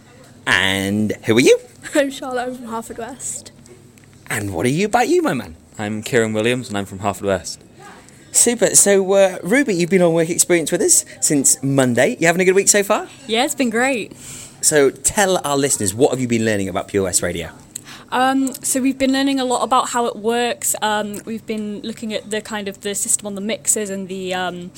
And 0.49 1.13
who 1.27 1.37
are 1.37 1.41
you? 1.41 1.61
I'm 1.95 2.11
Charlotte, 2.11 2.49
I'm 2.49 2.57
from 2.57 2.65
Harford 2.65 2.99
West. 2.99 3.53
And 4.27 4.53
what 4.53 4.67
are 4.67 4.71
you 4.71 4.87
about 4.87 5.07
you, 5.07 5.23
my 5.23 5.33
man? 5.33 5.55
I'm 5.79 6.03
Kieran 6.03 6.33
Williams 6.33 6.67
and 6.67 6.77
I'm 6.77 6.87
from 6.87 6.99
Harford 6.99 7.29
West. 7.29 7.63
Super. 8.33 8.75
So, 8.75 9.13
uh, 9.13 9.39
Ruby, 9.43 9.75
you've 9.75 9.91
been 9.91 10.03
on 10.03 10.15
work 10.15 10.31
experience 10.31 10.71
with 10.71 10.81
us 10.83 11.05
since 11.21 11.63
Monday. 11.63 12.17
You 12.21 12.27
having 12.27 12.41
a 12.41 12.45
good 12.45 12.55
week 12.55 12.69
so 12.69 12.83
far? 12.83 13.09
Yeah, 13.27 13.45
it's 13.45 13.55
been 13.55 13.71
great. 13.71 14.17
So, 14.63 14.91
tell 14.91 15.39
our 15.47 15.57
listeners 15.57 15.95
what 15.95 16.11
have 16.11 16.21
you 16.21 16.29
been 16.29 16.45
learning 16.45 16.69
about 16.69 16.89
Pure 16.89 17.05
West 17.05 17.23
Radio? 17.23 17.51
Um, 18.13 18.53
so 18.55 18.81
we've 18.81 18.99
been 18.99 19.13
learning 19.13 19.39
a 19.39 19.45
lot 19.45 19.63
about 19.63 19.91
how 19.91 20.07
it 20.07 20.17
works. 20.17 20.75
Um, 20.83 21.21
we've 21.25 21.47
been 21.47 21.81
looking 21.83 22.13
at 22.13 22.31
the 22.31 22.41
kind 22.41 22.67
of 22.67 22.81
the 22.81 22.95
system 22.95 23.27
on 23.27 23.37
the 23.37 23.41
mixers 23.41 23.89
and 23.89 24.09
the 24.09 24.35
um, 24.35 24.73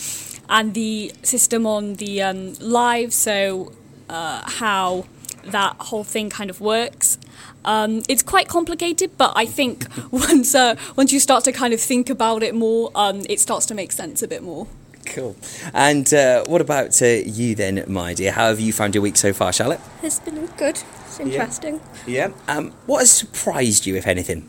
and 0.50 0.74
the 0.74 1.12
system 1.22 1.66
on 1.66 1.94
the 1.94 2.20
um, 2.20 2.54
live. 2.60 3.14
So 3.14 3.72
uh, 4.10 4.42
how 4.44 5.06
that 5.44 5.76
whole 5.78 6.04
thing 6.04 6.28
kind 6.28 6.50
of 6.50 6.60
works. 6.60 7.18
Um, 7.64 8.02
it's 8.08 8.22
quite 8.22 8.48
complicated, 8.48 9.16
but 9.16 9.32
I 9.36 9.46
think 9.46 9.86
once 10.10 10.54
uh, 10.54 10.74
once 10.96 11.12
you 11.12 11.20
start 11.20 11.44
to 11.44 11.52
kind 11.52 11.72
of 11.74 11.80
think 11.80 12.10
about 12.10 12.42
it 12.42 12.54
more, 12.54 12.90
um, 12.94 13.22
it 13.28 13.40
starts 13.40 13.66
to 13.66 13.74
make 13.74 13.92
sense 13.92 14.22
a 14.22 14.28
bit 14.28 14.42
more. 14.42 14.66
Cool. 15.06 15.34
And 15.74 16.12
uh, 16.14 16.44
what 16.46 16.60
about 16.60 17.02
uh, 17.02 17.06
you 17.06 17.54
then, 17.56 17.84
my 17.88 18.14
dear? 18.14 18.32
How 18.32 18.46
have 18.48 18.60
you 18.60 18.72
found 18.72 18.94
your 18.94 19.02
week 19.02 19.16
so 19.16 19.32
far, 19.32 19.52
Charlotte? 19.52 19.80
It's 20.02 20.20
been 20.20 20.46
good. 20.56 20.80
It's 21.06 21.18
interesting. 21.20 21.80
Yeah. 22.06 22.30
Um, 22.48 22.70
what 22.86 23.00
has 23.00 23.10
surprised 23.10 23.84
you, 23.84 23.96
if 23.96 24.06
anything? 24.06 24.48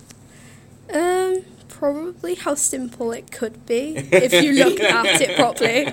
Um, 0.94 1.44
probably 1.70 2.36
how 2.36 2.54
simple 2.56 3.12
it 3.12 3.32
could 3.32 3.66
be 3.66 3.96
if 4.12 4.32
you 4.32 4.52
look 4.54 4.80
at 4.80 5.22
it 5.22 5.36
properly, 5.36 5.92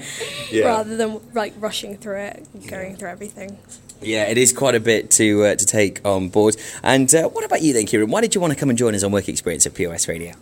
Yeah. 0.50 0.66
rather 0.66 0.94
than 0.96 1.20
like 1.32 1.54
rushing 1.58 1.96
through 1.96 2.18
it, 2.18 2.46
and 2.52 2.68
going 2.68 2.96
through 2.96 3.08
everything. 3.08 3.58
Yeah, 4.02 4.24
it 4.24 4.38
is 4.38 4.52
quite 4.52 4.74
a 4.74 4.80
bit 4.80 5.10
to 5.12 5.44
uh, 5.44 5.54
to 5.56 5.66
take 5.66 6.00
on 6.06 6.28
board. 6.28 6.56
And 6.82 7.14
uh, 7.14 7.28
what 7.28 7.44
about 7.44 7.62
you 7.62 7.72
then, 7.72 7.86
Kieran? 7.86 8.10
Why 8.10 8.20
did 8.20 8.34
you 8.34 8.40
want 8.40 8.52
to 8.52 8.58
come 8.58 8.70
and 8.70 8.78
join 8.78 8.94
us 8.94 9.02
on 9.02 9.12
Work 9.12 9.28
Experience 9.28 9.66
at 9.66 9.74
POS 9.74 10.08
Radio? 10.08 10.32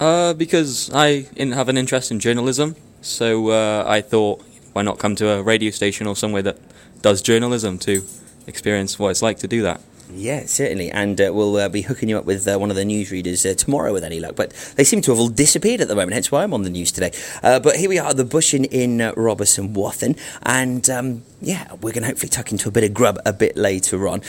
Uh, 0.00 0.32
because 0.34 0.90
I 0.92 1.26
have 1.36 1.68
an 1.68 1.76
interest 1.76 2.10
in 2.10 2.20
journalism, 2.20 2.74
so 3.02 3.50
uh, 3.50 3.84
I 3.86 4.00
thought, 4.00 4.42
why 4.72 4.82
not 4.82 4.98
come 4.98 5.14
to 5.16 5.28
a 5.28 5.42
radio 5.42 5.70
station 5.70 6.06
or 6.06 6.16
somewhere 6.16 6.42
that 6.42 6.58
does 7.02 7.20
journalism 7.20 7.78
to 7.80 8.02
experience 8.46 8.98
what 8.98 9.10
it's 9.10 9.22
like 9.22 9.38
to 9.38 9.48
do 9.48 9.62
that. 9.62 9.80
Yeah, 10.14 10.44
certainly. 10.46 10.90
And 10.90 11.20
uh, 11.20 11.30
we'll 11.32 11.56
uh, 11.56 11.68
be 11.68 11.82
hooking 11.82 12.08
you 12.08 12.18
up 12.18 12.24
with 12.24 12.46
uh, 12.46 12.58
one 12.58 12.70
of 12.70 12.76
the 12.76 12.84
newsreaders 12.84 13.50
uh, 13.50 13.54
tomorrow 13.54 13.92
with 13.92 14.04
any 14.04 14.20
luck. 14.20 14.36
But 14.36 14.50
they 14.76 14.84
seem 14.84 15.00
to 15.02 15.10
have 15.10 15.18
all 15.18 15.28
disappeared 15.28 15.80
at 15.80 15.88
the 15.88 15.94
moment, 15.94 16.12
hence 16.12 16.30
why 16.30 16.42
I'm 16.42 16.52
on 16.52 16.62
the 16.62 16.70
news 16.70 16.92
today. 16.92 17.12
Uh, 17.42 17.60
but 17.60 17.76
here 17.76 17.88
we 17.88 17.98
are 17.98 18.12
the 18.12 18.24
Bush 18.24 18.52
Inn 18.52 18.66
in 18.66 19.00
uh, 19.00 19.12
Robeston 19.12 19.70
Wathen. 19.70 20.16
And 20.42 20.88
um, 20.90 21.22
yeah, 21.40 21.72
we're 21.80 21.92
going 21.92 22.02
to 22.02 22.08
hopefully 22.08 22.28
tuck 22.28 22.52
into 22.52 22.68
a 22.68 22.72
bit 22.72 22.84
of 22.84 22.92
grub 22.92 23.18
a 23.24 23.32
bit 23.32 23.56
later 23.56 24.06
on. 24.06 24.22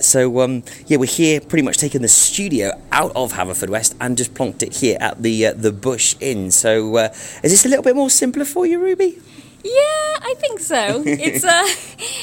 So 0.00 0.40
um, 0.40 0.62
yeah, 0.86 0.98
we're 0.98 1.06
here 1.06 1.40
pretty 1.40 1.62
much 1.62 1.78
taking 1.78 2.02
the 2.02 2.08
studio 2.08 2.72
out 2.92 3.12
of 3.16 3.32
Haverfordwest 3.32 3.94
and 4.00 4.16
just 4.16 4.34
plonked 4.34 4.62
it 4.62 4.76
here 4.76 4.98
at 5.00 5.22
the 5.22 5.52
the 5.52 5.72
Bush 5.72 6.16
Inn. 6.20 6.50
So 6.50 6.96
is 6.98 7.42
this 7.42 7.64
a 7.64 7.68
little 7.68 7.82
bit 7.82 7.96
more 7.96 8.10
simpler 8.10 8.44
for 8.44 8.66
you, 8.66 8.78
Ruby? 8.78 9.18
Yeah, 9.62 9.72
I 10.22 10.34
think 10.38 10.60
so. 10.60 11.02
It's 11.06 11.44
uh, 11.44 11.66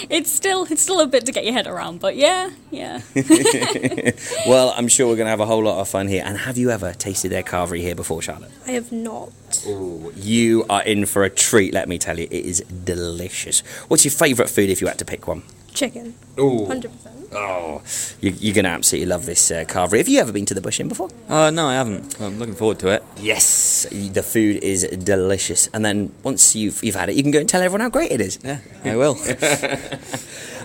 it's 0.09 0.31
still 0.31 0.65
it's 0.69 0.81
still 0.81 0.99
a 1.01 1.07
bit 1.07 1.25
to 1.27 1.31
get 1.31 1.43
your 1.45 1.53
head 1.53 1.67
around, 1.67 1.99
but 1.99 2.15
yeah, 2.15 2.49
yeah. 2.71 3.01
well, 4.47 4.73
I'm 4.75 4.87
sure 4.87 5.07
we're 5.07 5.15
going 5.15 5.25
to 5.25 5.31
have 5.31 5.39
a 5.39 5.45
whole 5.45 5.63
lot 5.63 5.79
of 5.79 5.87
fun 5.87 6.07
here. 6.07 6.23
And 6.25 6.37
have 6.37 6.57
you 6.57 6.71
ever 6.71 6.93
tasted 6.93 7.29
their 7.29 7.43
carvery 7.43 7.81
here 7.81 7.95
before, 7.95 8.21
Charlotte? 8.21 8.51
I 8.65 8.71
have 8.71 8.91
not. 8.91 9.31
Ooh, 9.67 10.11
you 10.15 10.65
are 10.69 10.83
in 10.83 11.05
for 11.05 11.23
a 11.23 11.29
treat, 11.29 11.73
let 11.73 11.87
me 11.87 11.97
tell 11.97 12.17
you. 12.19 12.27
It 12.31 12.45
is 12.45 12.61
delicious. 12.61 13.59
What's 13.87 14.03
your 14.03 14.11
favourite 14.11 14.49
food 14.49 14.69
if 14.69 14.81
you 14.81 14.87
had 14.87 14.99
to 14.99 15.05
pick 15.05 15.27
one? 15.27 15.43
Chicken. 15.73 16.15
Ooh. 16.39 16.65
Hundred 16.65 16.91
percent. 16.91 17.16
Oh, 17.33 17.81
you, 18.21 18.31
you're 18.39 18.55
going 18.55 18.65
to 18.65 18.71
absolutely 18.71 19.07
love 19.07 19.25
this 19.25 19.51
uh, 19.51 19.65
carvery. 19.65 19.97
Have 19.97 20.07
you 20.07 20.19
ever 20.19 20.31
been 20.31 20.45
to 20.45 20.53
the 20.53 20.61
Bush 20.61 20.79
Inn 20.79 20.87
before? 20.87 21.09
Uh, 21.27 21.49
no, 21.51 21.67
I 21.67 21.73
haven't. 21.73 22.19
I'm 22.21 22.39
looking 22.39 22.55
forward 22.55 22.79
to 22.79 22.87
it. 22.89 23.03
Yes, 23.17 23.85
the 23.91 24.23
food 24.23 24.63
is 24.63 24.83
delicious. 24.83 25.67
And 25.73 25.83
then 25.83 26.13
once 26.23 26.55
you've, 26.55 26.81
you've 26.83 26.95
had 26.95 27.09
it, 27.09 27.15
you 27.15 27.23
can 27.23 27.31
go 27.31 27.39
and 27.39 27.49
tell 27.49 27.61
everyone 27.61 27.81
how 27.81 27.89
great 27.89 28.11
it 28.11 28.21
is. 28.21 28.39
Yeah, 28.43 28.59
I 28.85 28.95
will. 28.95 29.15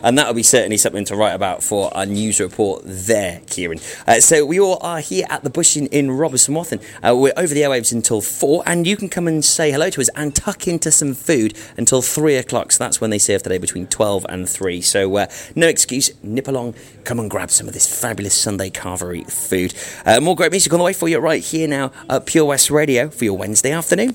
and 0.03 0.18
that'll 0.18 0.34
be 0.34 0.42
certainly 0.42 0.76
something 0.76 1.05
to 1.07 1.16
write 1.16 1.32
about 1.32 1.62
for 1.62 1.94
our 1.96 2.07
news 2.07 2.40
report 2.40 2.82
there, 2.84 3.40
Kieran. 3.46 3.78
Uh, 4.07 4.20
so 4.20 4.44
we 4.44 4.59
all 4.61 4.78
are 4.82 5.00
here 5.00 5.26
at 5.30 5.44
the 5.44 5.50
Bush 5.50 5.76
Inn 5.76 5.86
in 5.88 6.09
Robeston 6.09 6.55
Wathen. 6.55 6.80
Uh, 7.03 7.16
we're 7.16 7.32
over 7.36 7.55
the 7.55 7.62
airwaves 7.62 7.92
until 7.92 8.20
four, 8.20 8.62
and 8.66 8.86
you 8.86 8.96
can 8.96 9.09
come 9.09 9.28
and 9.28 9.44
say 9.44 9.70
hello 9.70 9.90
to 9.90 10.00
us 10.00 10.11
and 10.14 10.34
tuck 10.34 10.66
into 10.66 10.90
some 10.90 11.14
food 11.14 11.57
until 11.76 12.03
three 12.03 12.36
o'clock. 12.36 12.72
So 12.72 12.84
that's 12.84 13.00
when 13.00 13.11
they 13.11 13.18
serve 13.18 13.42
today 13.42 13.59
between 13.59 13.86
twelve 13.86 14.26
and 14.28 14.48
three. 14.48 14.80
So 14.80 15.16
uh, 15.16 15.26
no 15.55 15.68
excuse, 15.68 16.11
nip 16.22 16.48
along, 16.48 16.74
come 17.05 17.18
and 17.18 17.30
grab 17.30 17.50
some 17.50 17.68
of 17.68 17.74
this 17.74 18.00
fabulous 18.00 18.34
Sunday 18.34 18.70
carvery 18.70 19.30
food. 19.30 19.74
Uh, 20.05 20.20
more 20.20 20.36
great 20.36 20.50
music 20.50 20.72
on 20.72 20.78
the 20.78 20.84
way 20.84 20.92
for 20.92 21.09
you 21.09 21.18
right 21.18 21.42
here 21.42 21.68
now 21.68 21.92
at 22.09 22.26
Pure 22.26 22.46
West 22.46 22.70
Radio 22.70 23.09
for 23.09 23.24
your 23.24 23.36
Wednesday 23.36 23.72
afternoon. 23.72 24.14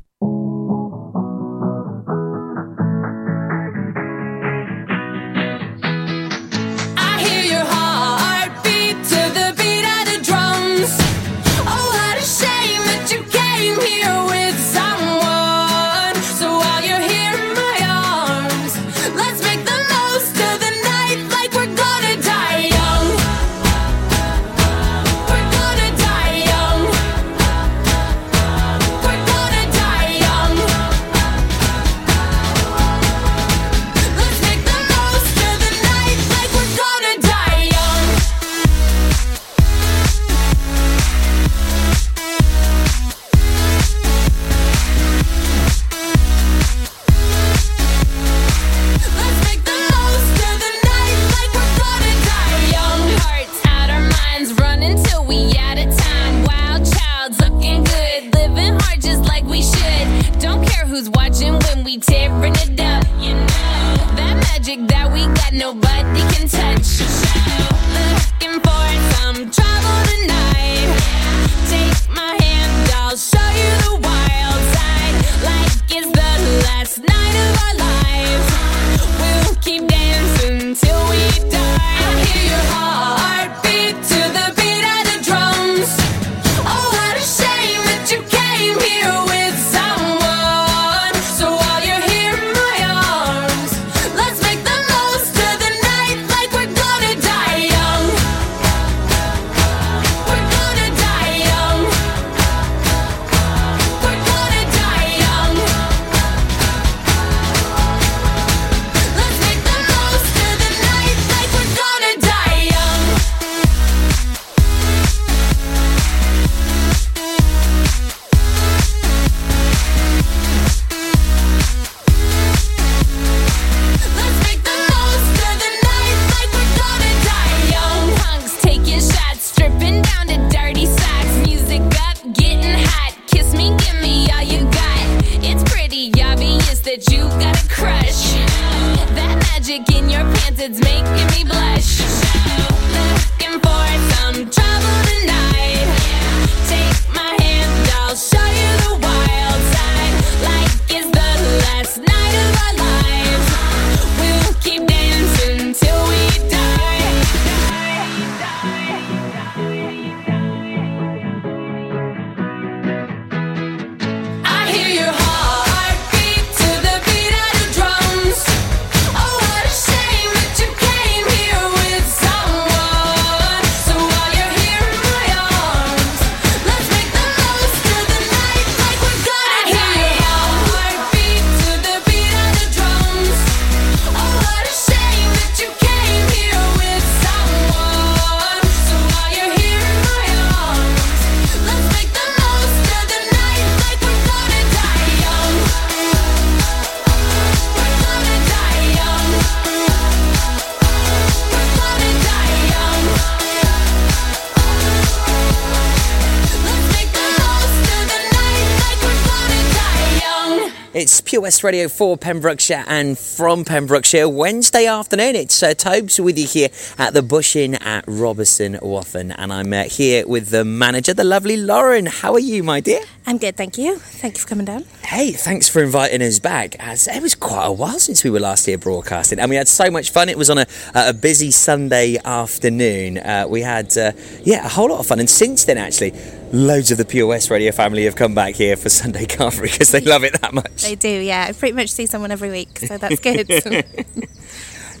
Pure 211.31 211.43
West 211.43 211.63
Radio 211.63 211.87
for 211.87 212.17
Pembrokeshire 212.17 212.83
and 212.89 213.17
from 213.17 213.63
Pembrokeshire. 213.63 214.27
Wednesday 214.27 214.85
afternoon, 214.85 215.37
it's 215.37 215.63
uh, 215.63 215.73
Tobes 215.73 216.19
with 216.19 216.37
you 216.37 216.45
here 216.45 216.67
at 216.97 217.13
the 217.13 217.21
Bush 217.21 217.55
Inn 217.55 217.75
at 217.75 218.05
Robeston 218.05 218.81
Wathen. 218.81 219.31
And 219.31 219.53
I'm 219.53 219.71
uh, 219.71 219.83
here 219.83 220.27
with 220.27 220.49
the 220.49 220.65
manager, 220.65 221.13
the 221.13 221.23
lovely 221.23 221.55
Lauren. 221.55 222.07
How 222.07 222.33
are 222.33 222.39
you, 222.39 222.63
my 222.63 222.81
dear? 222.81 222.99
I'm 223.25 223.37
good, 223.37 223.55
thank 223.55 223.77
you. 223.77 223.95
Thank 223.97 224.35
you 224.35 224.41
for 224.41 224.47
coming 224.49 224.65
down. 224.65 224.83
Hey, 225.05 225.31
thanks 225.31 225.69
for 225.69 225.81
inviting 225.81 226.21
us 226.21 226.39
back. 226.39 226.75
As 226.79 227.07
it 227.07 227.21
was 227.21 227.33
quite 227.33 227.65
a 227.65 227.71
while 227.71 227.97
since 227.97 228.25
we 228.25 228.29
were 228.29 228.41
last 228.41 228.65
here 228.65 228.77
broadcasting, 228.77 229.39
and 229.39 229.49
we 229.49 229.55
had 229.55 229.69
so 229.69 229.89
much 229.89 230.09
fun. 230.09 230.27
It 230.27 230.37
was 230.37 230.49
on 230.49 230.57
a, 230.57 230.65
a 230.93 231.13
busy 231.13 231.51
Sunday 231.51 232.17
afternoon. 232.25 233.19
Uh, 233.19 233.45
we 233.47 233.61
had, 233.61 233.97
uh, 233.97 234.11
yeah, 234.43 234.65
a 234.65 234.69
whole 234.69 234.89
lot 234.89 234.99
of 234.99 235.07
fun. 235.07 235.21
And 235.21 235.29
since 235.29 235.63
then, 235.63 235.77
actually, 235.77 236.13
loads 236.51 236.91
of 236.91 236.97
the 236.97 237.05
POS 237.05 237.49
Radio 237.49 237.71
family 237.71 238.05
have 238.05 238.15
come 238.15 238.35
back 238.35 238.55
here 238.55 238.75
for 238.75 238.89
Sunday 238.89 239.25
Carvery 239.25 239.71
because 239.71 239.91
they 239.91 240.01
love 240.01 240.23
it 240.23 240.39
that 240.41 240.53
much. 240.53 240.83
They 240.83 240.95
do, 240.95 241.09
yeah. 241.09 241.47
I 241.49 241.53
pretty 241.53 241.75
much 241.75 241.89
see 241.89 242.05
someone 242.05 242.31
every 242.31 242.51
week, 242.51 242.79
so 242.79 242.97
that's 242.97 243.19
good. 243.19 243.49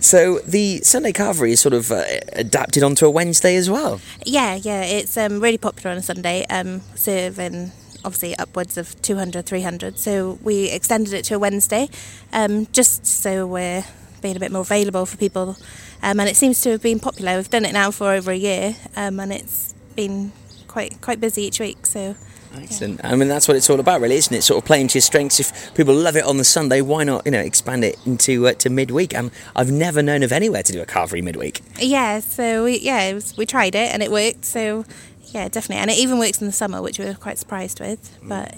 So 0.01 0.39
the 0.39 0.79
Sunday 0.79 1.11
Carvery 1.11 1.51
is 1.51 1.59
sort 1.59 1.73
of 1.75 1.91
uh, 1.91 2.03
adapted 2.33 2.81
onto 2.81 3.05
a 3.05 3.09
Wednesday 3.11 3.55
as 3.55 3.69
well. 3.69 4.01
yeah, 4.25 4.55
yeah. 4.55 4.81
It's 4.81 5.15
um, 5.15 5.39
really 5.39 5.59
popular 5.59 5.91
on 5.91 5.97
a 5.97 6.01
Sunday, 6.01 6.43
um, 6.49 6.81
serving 6.95 7.71
obviously 8.03 8.35
upwards 8.37 8.77
of 8.77 8.99
200, 9.03 9.45
300. 9.45 9.99
So 9.99 10.39
we 10.41 10.71
extended 10.71 11.13
it 11.13 11.23
to 11.25 11.35
a 11.35 11.39
Wednesday, 11.39 11.87
um, 12.33 12.65
just 12.71 13.05
so 13.05 13.45
we're 13.45 13.85
being 14.23 14.35
a 14.35 14.39
bit 14.39 14.51
more 14.51 14.63
available 14.63 15.05
for 15.05 15.17
people. 15.17 15.55
Um, 16.01 16.19
and 16.19 16.27
it 16.27 16.35
seems 16.35 16.59
to 16.61 16.71
have 16.71 16.81
been 16.81 16.99
popular. 16.99 17.35
We've 17.35 17.49
done 17.49 17.63
it 17.63 17.73
now 17.73 17.91
for 17.91 18.11
over 18.11 18.31
a 18.31 18.35
year, 18.35 18.75
um, 18.95 19.19
and 19.19 19.31
it's 19.31 19.75
been 19.95 20.31
quite 20.71 21.01
quite 21.01 21.19
busy 21.19 21.43
each 21.43 21.59
week. 21.59 21.85
So 21.85 22.15
Excellent. 22.53 22.99
I 23.05 23.15
mean, 23.15 23.29
that's 23.29 23.47
what 23.47 23.55
it's 23.55 23.69
all 23.69 23.79
about, 23.79 24.01
really, 24.01 24.15
isn't 24.15 24.35
it? 24.35 24.41
Sort 24.41 24.61
of 24.61 24.65
playing 24.65 24.89
to 24.89 24.95
your 24.97 25.01
strengths. 25.01 25.39
If 25.39 25.73
people 25.73 25.93
love 25.95 26.17
it 26.17 26.25
on 26.25 26.35
the 26.35 26.43
Sunday, 26.43 26.81
why 26.81 27.05
not, 27.05 27.25
you 27.25 27.31
know, 27.31 27.39
expand 27.39 27.85
it 27.85 27.95
into 28.05 28.45
uh, 28.45 28.53
to 28.55 28.69
midweek? 28.69 29.15
Um, 29.17 29.31
I've 29.55 29.71
never 29.71 30.01
known 30.03 30.21
of 30.21 30.33
anywhere 30.33 30.61
to 30.63 30.73
do 30.73 30.81
a 30.81 30.85
carvery 30.85 31.23
midweek. 31.23 31.61
Yeah, 31.79 32.19
so 32.19 32.65
we, 32.65 32.79
yeah, 32.79 33.03
it 33.03 33.13
was, 33.13 33.37
we 33.37 33.45
tried 33.45 33.73
it 33.75 33.93
and 33.93 34.03
it 34.03 34.11
worked. 34.11 34.43
So 34.43 34.83
yeah, 35.27 35.47
definitely, 35.47 35.77
and 35.81 35.89
it 35.91 35.97
even 35.97 36.19
works 36.19 36.41
in 36.41 36.47
the 36.47 36.51
summer, 36.53 36.81
which 36.81 36.99
we 36.99 37.05
were 37.05 37.13
quite 37.13 37.37
surprised 37.37 37.79
with. 37.79 38.17
But 38.21 38.53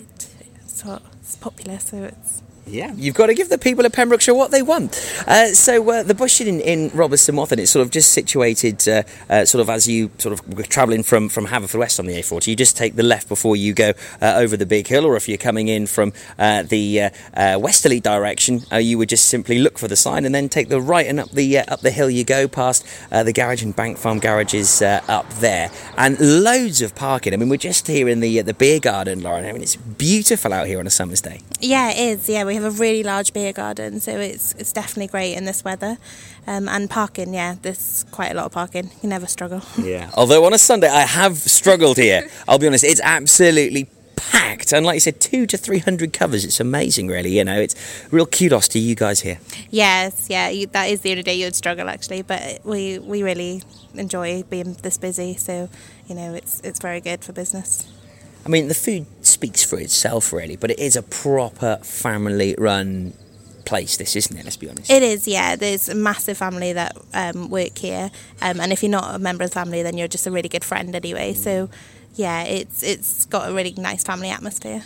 it's, 0.63 0.83
what- 0.83 1.03
it's 1.21 1.35
popular, 1.35 1.77
so 1.77 1.97
it's 2.05 2.41
Yeah, 2.65 2.93
you've 2.95 3.15
got 3.15 3.27
to 3.27 3.33
give 3.33 3.49
the 3.49 3.57
people 3.57 3.85
of 3.85 3.91
Pembrokeshire 3.91 4.33
what 4.33 4.51
they 4.51 4.61
want. 4.61 4.95
Uh, 5.27 5.47
so 5.47 5.89
uh, 5.89 6.03
the 6.03 6.15
Bush 6.15 6.39
Inn, 6.39 6.61
in 6.61 6.89
Robeston 6.91 7.35
Wathen, 7.35 7.59
it's 7.59 7.71
sort 7.71 7.85
of 7.85 7.91
just 7.91 8.13
situated 8.13 8.87
uh, 8.87 9.03
uh, 9.29 9.43
sort 9.43 9.61
of 9.61 9.69
as 9.69 9.87
you 9.87 10.11
sort 10.17 10.31
of 10.31 10.57
were 10.57 10.63
travelling 10.63 11.03
from, 11.03 11.27
from 11.27 11.47
Haverfordwest 11.47 11.99
on 11.99 12.05
the 12.05 12.13
A40. 12.13 12.47
You 12.47 12.55
just 12.55 12.77
take 12.77 12.95
the 12.95 13.03
left 13.03 13.27
before 13.27 13.57
you 13.57 13.73
go 13.73 13.93
uh, 14.21 14.35
over 14.37 14.55
the 14.55 14.65
big 14.65 14.87
hill, 14.87 15.05
or 15.05 15.17
if 15.17 15.27
you're 15.27 15.37
coming 15.37 15.67
in 15.67 15.87
from 15.87 16.13
uh, 16.39 16.63
the 16.63 17.11
westerly 17.59 17.99
direction, 17.99 18.61
you 18.79 18.97
would 18.97 19.09
just 19.09 19.27
simply 19.27 19.59
look 19.59 19.77
for 19.77 19.89
the 19.89 19.97
sign 19.97 20.23
and 20.23 20.33
then 20.33 20.47
take 20.47 20.69
the 20.69 20.79
right 20.79 21.05
and 21.05 21.19
up 21.19 21.31
the 21.31 21.57
up 21.57 21.81
the 21.81 21.91
hill 21.91 22.09
you 22.09 22.23
go 22.23 22.47
past 22.47 22.85
the 23.11 23.33
garage 23.33 23.61
and 23.61 23.75
Bank 23.75 23.97
Farm 23.97 24.19
garages 24.19 24.81
up 24.81 25.29
there, 25.35 25.69
and 25.97 26.17
loads 26.19 26.81
of 26.81 26.95
parking. 26.95 27.33
I 27.33 27.37
mean, 27.37 27.49
we're 27.49 27.57
just 27.57 27.87
here 27.87 28.07
in 28.07 28.21
the 28.21 28.41
the 28.41 28.53
beer 28.53 28.79
garden, 28.79 29.21
Lauren. 29.21 29.45
I 29.45 29.51
mean, 29.51 29.61
it's 29.61 29.75
beautiful 29.75 30.53
out 30.53 30.67
here 30.67 30.79
on 30.79 30.87
a 30.87 30.91
summer's 30.91 31.21
day. 31.21 31.41
Yeah, 31.59 31.91
it 31.91 31.99
is. 31.99 32.29
Yeah, 32.29 32.43
we 32.53 32.61
have 32.61 32.79
a 32.79 32.79
really 32.79 33.01
large 33.01 33.33
beer 33.33 33.51
garden, 33.51 33.99
so 33.99 34.19
it's 34.19 34.53
it's 34.59 34.71
definitely 34.71 35.07
great 35.07 35.35
in 35.35 35.45
this 35.45 35.63
weather. 35.63 35.97
Um, 36.45 36.69
and 36.69 36.87
parking, 36.87 37.33
yeah, 37.33 37.55
there's 37.59 38.05
quite 38.11 38.31
a 38.31 38.35
lot 38.35 38.45
of 38.45 38.51
parking. 38.51 38.91
You 39.01 39.09
never 39.09 39.25
struggle. 39.25 39.61
Yeah. 39.83 40.11
Although 40.13 40.45
on 40.45 40.53
a 40.53 40.57
Sunday 40.59 40.87
I 40.87 41.01
have 41.01 41.37
struggled 41.37 41.97
here. 41.97 42.29
I'll 42.47 42.59
be 42.59 42.67
honest, 42.67 42.83
it's 42.83 43.01
absolutely 43.03 43.89
packed. 44.15 44.71
And 44.71 44.85
like 44.85 44.95
you 44.95 44.99
said, 44.99 45.19
two 45.19 45.47
to 45.47 45.57
three 45.57 45.79
hundred 45.79 46.13
covers. 46.13 46.45
It's 46.45 46.59
amazing, 46.59 47.07
really. 47.07 47.37
You 47.37 47.43
know, 47.43 47.59
it's 47.59 47.75
real 48.11 48.27
kudos 48.27 48.67
to 48.69 48.79
you 48.79 48.93
guys 48.93 49.21
here. 49.21 49.39
Yes, 49.71 50.27
yeah, 50.29 50.49
you, 50.49 50.67
that 50.67 50.85
is 50.85 51.01
the 51.01 51.09
only 51.09 51.23
day 51.23 51.33
you'd 51.33 51.55
struggle 51.55 51.89
actually, 51.89 52.21
but 52.21 52.63
we 52.63 52.99
we 52.99 53.23
really 53.23 53.63
enjoy 53.95 54.43
being 54.43 54.73
this 54.83 54.99
busy, 54.99 55.35
so 55.37 55.69
you 56.07 56.13
know 56.13 56.35
it's 56.35 56.61
it's 56.61 56.79
very 56.79 57.01
good 57.01 57.23
for 57.23 57.33
business. 57.33 57.87
I 58.45 58.49
mean, 58.49 58.67
the 58.67 58.73
food 58.73 59.05
speaks 59.25 59.63
for 59.63 59.79
itself, 59.79 60.33
really, 60.33 60.55
but 60.57 60.71
it 60.71 60.79
is 60.79 60.95
a 60.95 61.01
proper 61.01 61.77
family-run 61.81 63.13
place. 63.65 63.95
This 63.95 64.15
isn't 64.15 64.37
it? 64.37 64.43
Let's 64.43 64.57
be 64.57 64.69
honest. 64.69 64.91
It 64.91 65.01
is, 65.01 65.27
yeah. 65.27 65.55
There's 65.55 65.87
a 65.87 65.95
massive 65.95 66.37
family 66.37 66.73
that 66.73 66.97
um, 67.13 67.49
work 67.49 67.77
here, 67.77 68.11
um, 68.41 68.59
and 68.59 68.73
if 68.73 68.83
you're 68.83 68.91
not 68.91 69.15
a 69.15 69.19
member 69.19 69.43
of 69.45 69.51
the 69.51 69.53
family, 69.53 69.81
then 69.81 69.97
you're 69.97 70.09
just 70.09 70.27
a 70.27 70.31
really 70.31 70.49
good 70.49 70.63
friend 70.65 70.93
anyway. 70.93 71.33
So, 71.33 71.69
yeah, 72.15 72.43
it's 72.43 72.83
it's 72.83 73.25
got 73.25 73.49
a 73.49 73.53
really 73.53 73.73
nice 73.77 74.03
family 74.03 74.29
atmosphere. 74.29 74.83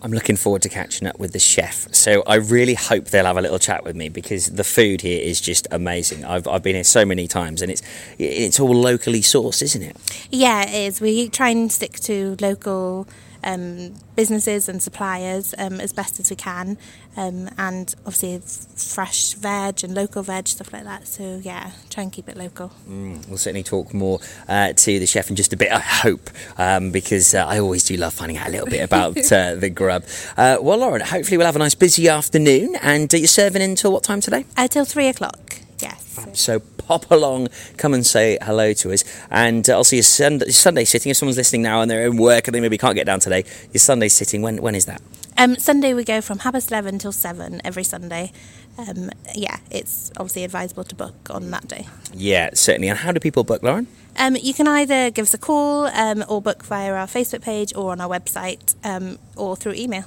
I'm 0.00 0.12
looking 0.12 0.36
forward 0.36 0.62
to 0.62 0.68
catching 0.68 1.08
up 1.08 1.18
with 1.18 1.32
the 1.32 1.38
chef. 1.38 1.92
So 1.92 2.22
I 2.26 2.36
really 2.36 2.74
hope 2.74 3.06
they'll 3.06 3.24
have 3.24 3.36
a 3.36 3.42
little 3.42 3.58
chat 3.58 3.84
with 3.84 3.96
me 3.96 4.08
because 4.08 4.46
the 4.46 4.64
food 4.64 5.00
here 5.00 5.20
is 5.20 5.40
just 5.40 5.66
amazing. 5.70 6.24
I've, 6.24 6.46
I've 6.46 6.62
been 6.62 6.76
here 6.76 6.84
so 6.84 7.04
many 7.04 7.26
times 7.26 7.62
and 7.62 7.70
it's 7.70 7.82
it's 8.18 8.60
all 8.60 8.74
locally 8.74 9.20
sourced, 9.20 9.62
isn't 9.62 9.82
it? 9.82 9.96
Yeah, 10.30 10.62
it 10.62 10.74
is. 10.74 11.00
We 11.00 11.28
try 11.28 11.50
and 11.50 11.70
stick 11.70 11.94
to 12.00 12.36
local 12.40 13.08
um, 13.44 13.94
businesses 14.16 14.68
and 14.68 14.82
suppliers 14.82 15.54
um, 15.58 15.80
as 15.80 15.92
best 15.92 16.20
as 16.20 16.30
we 16.30 16.36
can, 16.36 16.78
um, 17.16 17.48
and 17.58 17.94
obviously 18.06 18.40
fresh 18.76 19.34
veg 19.34 19.84
and 19.84 19.94
local 19.94 20.22
veg 20.22 20.48
stuff 20.48 20.72
like 20.72 20.84
that. 20.84 21.06
So 21.06 21.40
yeah, 21.42 21.72
try 21.90 22.02
and 22.02 22.12
keep 22.12 22.28
it 22.28 22.36
local. 22.36 22.72
Mm, 22.88 23.28
we'll 23.28 23.38
certainly 23.38 23.62
talk 23.62 23.92
more 23.94 24.20
uh, 24.48 24.72
to 24.72 24.98
the 24.98 25.06
chef 25.06 25.30
in 25.30 25.36
just 25.36 25.52
a 25.52 25.56
bit, 25.56 25.72
I 25.72 25.80
hope, 25.80 26.30
um, 26.56 26.90
because 26.90 27.34
uh, 27.34 27.44
I 27.46 27.58
always 27.58 27.84
do 27.84 27.96
love 27.96 28.14
finding 28.14 28.36
out 28.36 28.48
a 28.48 28.50
little 28.50 28.66
bit 28.66 28.82
about 28.82 29.16
uh, 29.32 29.54
the 29.54 29.70
grub. 29.70 30.04
Uh, 30.36 30.58
well, 30.60 30.78
Lauren, 30.78 31.00
hopefully 31.00 31.36
we'll 31.36 31.46
have 31.46 31.56
a 31.56 31.60
nice 31.60 31.74
busy 31.74 32.08
afternoon, 32.08 32.76
and 32.82 33.12
uh, 33.12 33.16
you're 33.16 33.26
serving 33.26 33.62
until 33.62 33.92
what 33.92 34.04
time 34.04 34.20
today? 34.20 34.44
Until 34.56 34.84
three 34.84 35.08
o'clock. 35.08 35.56
Yes. 35.80 36.26
So 36.32 36.60
pop 36.88 37.10
along, 37.10 37.48
come 37.76 37.92
and 37.92 38.04
say 38.04 38.38
hello 38.40 38.72
to 38.72 38.92
us, 38.92 39.04
and 39.30 39.68
uh, 39.68 39.74
I'll 39.74 39.84
see 39.84 39.96
you 39.96 40.02
Sunday, 40.02 40.48
Sunday 40.50 40.84
sitting. 40.84 41.10
If 41.10 41.18
someone's 41.18 41.36
listening 41.36 41.62
now 41.62 41.82
and 41.82 41.90
they're 41.90 42.06
in 42.06 42.16
work 42.16 42.48
and 42.48 42.54
they 42.54 42.60
maybe 42.60 42.78
can't 42.78 42.94
get 42.94 43.04
down 43.04 43.20
today, 43.20 43.44
your 43.72 43.80
Sunday 43.80 44.08
sitting. 44.08 44.40
When 44.40 44.62
when 44.62 44.74
is 44.74 44.86
that? 44.86 45.02
Um, 45.36 45.56
Sunday 45.56 45.92
we 45.94 46.02
go 46.02 46.20
from 46.20 46.38
half 46.38 46.54
past 46.54 46.70
eleven 46.72 46.98
till 46.98 47.12
seven 47.12 47.60
every 47.62 47.84
Sunday. 47.84 48.32
Um, 48.78 49.10
yeah, 49.34 49.58
it's 49.70 50.10
obviously 50.16 50.44
advisable 50.44 50.84
to 50.84 50.94
book 50.94 51.14
on 51.30 51.50
that 51.50 51.68
day. 51.68 51.86
Yeah, 52.14 52.50
certainly. 52.54 52.88
And 52.88 52.98
how 52.98 53.12
do 53.12 53.20
people 53.20 53.44
book, 53.44 53.62
Lauren? 53.62 53.86
Um, 54.16 54.36
you 54.36 54.54
can 54.54 54.66
either 54.66 55.10
give 55.10 55.24
us 55.24 55.34
a 55.34 55.38
call 55.38 55.86
um, 55.86 56.24
or 56.28 56.40
book 56.40 56.64
via 56.64 56.92
our 56.92 57.06
Facebook 57.06 57.42
page 57.42 57.72
or 57.76 57.92
on 57.92 58.00
our 58.00 58.08
website 58.08 58.74
um, 58.82 59.18
or 59.36 59.56
through 59.56 59.74
email. 59.74 60.04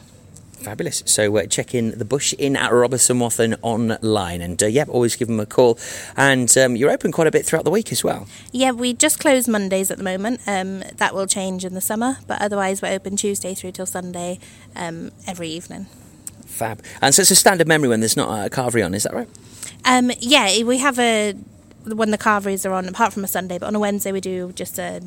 Fabulous. 0.61 1.01
So 1.05 1.37
uh, 1.37 1.47
check 1.47 1.73
in 1.73 1.97
the 1.97 2.05
Bush 2.05 2.35
Inn 2.37 2.55
at 2.55 2.71
Robeston 2.71 3.19
Wathen 3.19 3.55
online, 3.63 4.41
and 4.41 4.61
uh, 4.61 4.67
yeah, 4.67 4.85
always 4.87 5.15
give 5.15 5.27
them 5.27 5.39
a 5.39 5.45
call. 5.45 5.79
And 6.15 6.55
um, 6.57 6.75
you're 6.75 6.91
open 6.91 7.11
quite 7.11 7.27
a 7.27 7.31
bit 7.31 7.45
throughout 7.45 7.65
the 7.65 7.71
week 7.71 7.91
as 7.91 8.03
well. 8.03 8.27
Yeah, 8.51 8.71
we 8.71 8.93
just 8.93 9.19
close 9.19 9.47
Mondays 9.47 9.89
at 9.89 9.97
the 9.97 10.03
moment. 10.03 10.41
Um, 10.45 10.83
that 10.97 11.15
will 11.15 11.25
change 11.25 11.65
in 11.65 11.73
the 11.73 11.81
summer, 11.81 12.17
but 12.27 12.41
otherwise 12.41 12.81
we're 12.81 12.93
open 12.93 13.15
Tuesday 13.15 13.55
through 13.55 13.71
till 13.71 13.87
Sunday 13.87 14.39
um, 14.75 15.11
every 15.25 15.49
evening. 15.49 15.87
Fab. 16.45 16.83
And 17.01 17.15
so 17.15 17.21
it's 17.21 17.31
a 17.31 17.35
standard 17.35 17.67
memory 17.67 17.89
when 17.89 18.01
there's 18.01 18.17
not 18.17 18.45
a 18.45 18.49
carvery 18.49 18.85
on, 18.85 18.93
is 18.93 19.03
that 19.03 19.13
right? 19.13 19.29
Um, 19.85 20.11
yeah, 20.19 20.63
we 20.63 20.77
have 20.77 20.99
a 20.99 21.33
when 21.85 22.11
the 22.11 22.17
carveries 22.17 22.63
are 22.67 22.73
on, 22.73 22.87
apart 22.87 23.13
from 23.13 23.23
a 23.23 23.27
Sunday, 23.27 23.57
but 23.57 23.65
on 23.65 23.75
a 23.75 23.79
Wednesday 23.79 24.11
we 24.11 24.21
do 24.21 24.51
just 24.51 24.77
a 24.77 25.01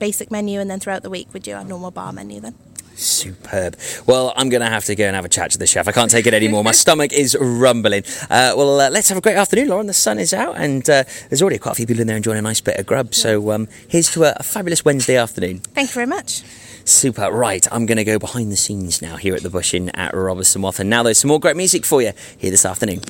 basic 0.00 0.32
menu, 0.32 0.58
and 0.58 0.68
then 0.68 0.80
throughout 0.80 1.02
the 1.02 1.10
week 1.10 1.28
we 1.32 1.38
do 1.38 1.52
our 1.54 1.62
normal 1.62 1.92
bar 1.92 2.12
menu. 2.12 2.40
Then. 2.40 2.56
Superb. 3.00 3.76
Well, 4.06 4.32
I'm 4.36 4.50
going 4.50 4.60
to 4.60 4.68
have 4.68 4.84
to 4.84 4.94
go 4.94 5.06
and 5.06 5.16
have 5.16 5.24
a 5.24 5.28
chat 5.28 5.50
to 5.52 5.58
the 5.58 5.66
chef. 5.66 5.88
I 5.88 5.92
can't 5.92 6.10
take 6.10 6.26
it 6.26 6.34
anymore. 6.34 6.62
My 6.62 6.72
stomach 6.84 7.12
is 7.12 7.36
rumbling. 7.40 8.04
Uh, 8.24 8.52
well, 8.56 8.80
uh, 8.80 8.90
let's 8.90 9.08
have 9.08 9.18
a 9.18 9.20
great 9.20 9.36
afternoon, 9.36 9.68
Lauren. 9.68 9.86
The 9.86 9.94
sun 9.94 10.18
is 10.18 10.34
out, 10.34 10.56
and 10.56 10.88
uh, 10.88 11.04
there's 11.28 11.40
already 11.40 11.58
quite 11.58 11.72
a 11.72 11.74
few 11.76 11.86
people 11.86 12.02
in 12.02 12.06
there 12.06 12.16
enjoying 12.16 12.38
a 12.38 12.42
nice 12.42 12.60
bit 12.60 12.76
of 12.78 12.86
grub. 12.86 13.14
So 13.14 13.50
um, 13.52 13.68
here's 13.88 14.10
to 14.10 14.24
a, 14.24 14.34
a 14.36 14.42
fabulous 14.42 14.84
Wednesday 14.84 15.16
afternoon. 15.16 15.58
Thank 15.58 15.90
you 15.90 15.94
very 15.94 16.06
much. 16.06 16.42
Super. 16.84 17.30
Right, 17.30 17.66
I'm 17.72 17.86
going 17.86 17.98
to 17.98 18.04
go 18.04 18.18
behind 18.18 18.52
the 18.52 18.56
scenes 18.56 19.00
now 19.00 19.16
here 19.16 19.34
at 19.34 19.42
the 19.42 19.50
Bush 19.50 19.74
Inn 19.74 19.88
at 19.90 20.12
Robeston 20.12 20.60
Wath. 20.60 20.80
And 20.80 20.90
Now 20.90 21.02
there's 21.02 21.18
some 21.18 21.28
more 21.28 21.40
great 21.40 21.56
music 21.56 21.84
for 21.84 22.02
you 22.02 22.12
here 22.36 22.50
this 22.50 22.66
afternoon. 22.66 23.00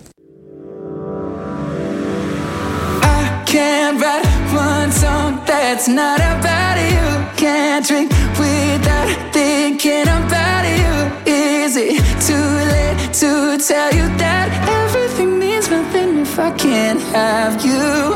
Can't 3.50 4.00
write 4.00 4.24
one 4.54 4.92
song 4.92 5.42
that's 5.44 5.88
not 5.88 6.20
about 6.20 6.76
you. 6.78 7.06
Can't 7.36 7.84
drink 7.84 8.12
without 8.38 9.08
thinking 9.32 10.02
about 10.02 10.64
you. 10.78 10.94
Is 11.26 11.76
it 11.76 11.98
too 12.28 12.48
late 12.74 13.12
to 13.14 13.58
tell 13.58 13.92
you 13.92 14.06
that 14.18 14.48
everything 14.84 15.36
means 15.40 15.68
nothing 15.68 16.20
if 16.20 16.38
I 16.38 16.52
can't 16.52 17.00
have 17.12 17.64
you? 17.64 18.14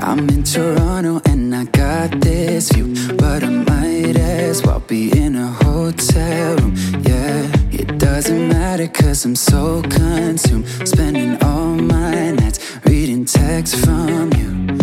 I'm 0.00 0.26
in 0.30 0.44
Toronto 0.44 1.20
and 1.26 1.54
I 1.54 1.64
got 1.64 2.18
this 2.22 2.72
view, 2.72 2.94
but 3.16 3.44
I 3.44 3.50
might 3.50 4.16
as 4.16 4.62
well 4.64 4.80
be 4.80 5.12
in 5.12 5.36
a 5.36 5.48
hotel 5.48 6.56
room. 6.56 6.74
Yeah, 7.02 7.52
it 7.80 7.98
doesn't 7.98 8.48
matter 8.48 8.86
cause 8.88 9.24
I'm 9.24 9.34
so 9.34 9.82
consumed, 9.82 10.66
spending 10.86 11.42
all 11.42 11.74
my 11.74 12.32
nights 12.32 12.58
reading 12.84 13.24
texts 13.24 13.82
from 13.82 14.32
you. 14.34 14.78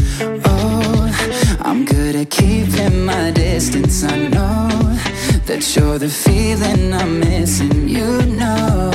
Oh, 0.45 1.58
I'm 1.62 1.86
good 1.86 2.16
at 2.16 2.30
keeping 2.32 3.06
my 3.06 3.30
distance. 3.32 4.04
I 4.04 4.18
know 4.30 4.70
that 5.45 5.62
you're 5.76 6.00
the 6.00 6.10
feeling 6.10 6.91
I'm 6.93 7.20
missing. 7.20 7.88
You 7.88 8.10
know 8.41 8.89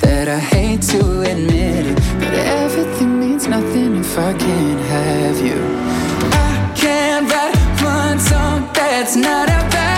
that 0.00 0.28
I 0.28 0.38
hate 0.38 0.82
to 0.92 1.00
admit 1.32 1.84
it, 1.92 1.96
but 2.20 2.32
everything 2.62 3.20
means 3.20 3.46
nothing 3.46 3.96
if 3.96 4.18
I 4.18 4.32
can't 4.32 4.80
have 4.94 5.38
you. 5.48 5.60
I 6.32 6.72
can't 6.74 7.30
write 7.30 7.56
one 7.82 8.18
song 8.18 8.70
that's 8.72 9.14
not 9.14 9.48
about 9.48 9.95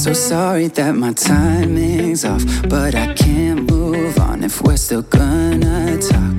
so 0.00 0.14
sorry 0.14 0.66
that 0.68 0.94
my 0.94 1.12
timing's 1.12 2.24
off, 2.24 2.42
but 2.68 2.94
I 2.94 3.12
can't 3.12 3.70
move 3.70 4.18
on 4.18 4.42
if 4.42 4.62
we're 4.62 4.78
still 4.78 5.02
gonna 5.02 5.98
talk. 5.98 6.36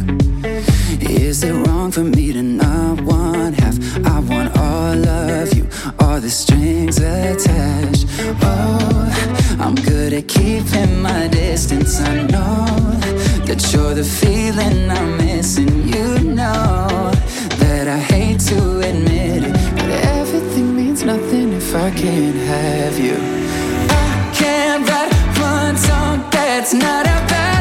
Is 0.99 1.43
it 1.43 1.53
wrong 1.53 1.91
for 1.91 2.03
me 2.03 2.34
to 2.34 2.41
not 2.41 3.01
want 3.01 3.59
half? 3.59 3.78
I 4.03 4.19
want 4.19 4.57
all 4.57 5.07
of 5.07 5.53
you, 5.53 5.69
all 5.99 6.19
the 6.19 6.32
strings 6.32 6.97
attached. 6.97 8.07
Oh, 8.41 9.41
I'm 9.62 9.76
good 9.76 10.12
at 10.14 10.28
keeping 10.28 11.03
my 11.03 11.28
distance. 11.28 12.01
I 12.01 12.24
know 12.24 12.66
that 13.45 13.62
you're 13.72 13.93
the 13.93 14.03
feeling 14.03 14.89
I'm 14.89 15.18
missing. 15.18 15.88
You 15.88 16.18
know 16.34 17.12
that 17.59 17.88
I 17.88 17.99
hate 17.99 18.39
to 18.51 18.80
admit 18.80 19.43
it, 19.43 19.53
but 19.76 19.89
everything 20.18 20.76
means 20.76 21.03
nothing 21.03 21.53
if 21.53 21.76
I 21.76 21.91
can't 21.91 22.36
have 22.36 22.97
you. 22.97 23.18
I 23.89 24.32
can't 24.34 24.84
write 24.89 25.14
one 25.39 25.78
song 25.78 26.28
that's 26.32 26.74
not 26.74 27.05
about 27.05 27.61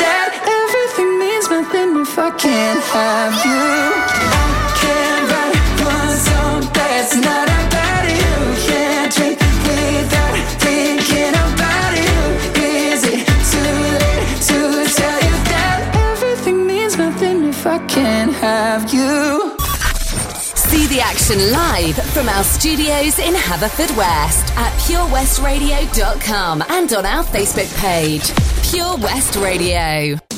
Action 21.31 21.51
live 21.53 21.95
from 22.11 22.27
our 22.27 22.43
studios 22.43 23.17
in 23.19 23.33
Haverfordwest 23.33 24.53
at 24.57 24.73
purewestradio.com 24.81 26.61
and 26.67 26.91
on 26.91 27.05
our 27.05 27.23
Facebook 27.23 27.73
page, 27.79 28.33
Pure 28.69 28.97
West 28.97 29.37
Radio. 29.37 30.30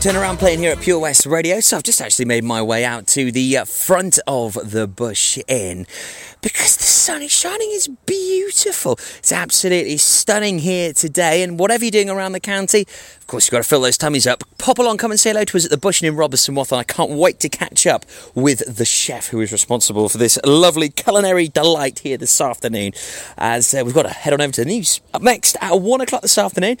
Turn 0.00 0.14
around 0.14 0.36
playing 0.36 0.60
here 0.60 0.70
at 0.70 0.80
Pure 0.80 1.00
West 1.00 1.26
Radio. 1.26 1.58
So 1.58 1.76
I've 1.76 1.82
just 1.82 2.00
actually 2.00 2.26
made 2.26 2.44
my 2.44 2.62
way 2.62 2.84
out 2.84 3.08
to 3.08 3.32
the 3.32 3.56
uh, 3.56 3.64
front 3.64 4.20
of 4.28 4.54
the 4.70 4.86
Bush 4.86 5.36
Inn 5.48 5.84
because 6.42 6.76
the 6.76 6.84
sun 6.84 7.22
is 7.22 7.32
shining. 7.32 7.68
It's 7.72 7.88
beautiful. 7.88 8.92
It's 9.18 9.32
absolutely 9.32 9.96
stunning 9.96 10.60
here 10.60 10.92
today. 10.92 11.42
And 11.42 11.58
whatever 11.58 11.84
you're 11.84 11.90
doing 11.90 12.08
around 12.08 12.32
the 12.32 12.40
county, 12.40 12.82
of 12.82 13.26
course, 13.26 13.46
you've 13.46 13.52
got 13.52 13.64
to 13.64 13.68
fill 13.68 13.80
those 13.80 13.98
tummies 13.98 14.28
up. 14.28 14.44
Pop 14.58 14.78
along, 14.78 14.98
come 14.98 15.10
and 15.10 15.18
say 15.18 15.30
hello 15.30 15.44
to 15.44 15.56
us 15.56 15.64
at 15.64 15.72
the 15.72 15.76
Bush 15.76 16.02
Inn 16.02 16.12
in 16.12 16.14
Robeston 16.16 16.54
Wathen. 16.54 16.78
I 16.78 16.84
can't 16.84 17.10
wait 17.10 17.40
to 17.40 17.48
catch 17.48 17.84
up 17.84 18.04
with 18.32 18.76
the 18.76 18.84
chef 18.84 19.28
who 19.28 19.40
is 19.40 19.50
responsible 19.50 20.08
for 20.08 20.18
this 20.18 20.38
lovely 20.44 20.88
culinary 20.88 21.48
delight 21.48 22.00
here 22.00 22.16
this 22.16 22.40
afternoon. 22.40 22.92
As 23.38 23.74
uh, 23.74 23.82
we've 23.84 23.94
got 23.94 24.02
to 24.02 24.10
head 24.10 24.34
on 24.34 24.40
over 24.40 24.52
to 24.52 24.60
the 24.62 24.70
news 24.70 25.00
up 25.12 25.22
next 25.22 25.56
at 25.60 25.80
one 25.80 26.00
o'clock 26.00 26.22
this 26.22 26.38
afternoon. 26.38 26.76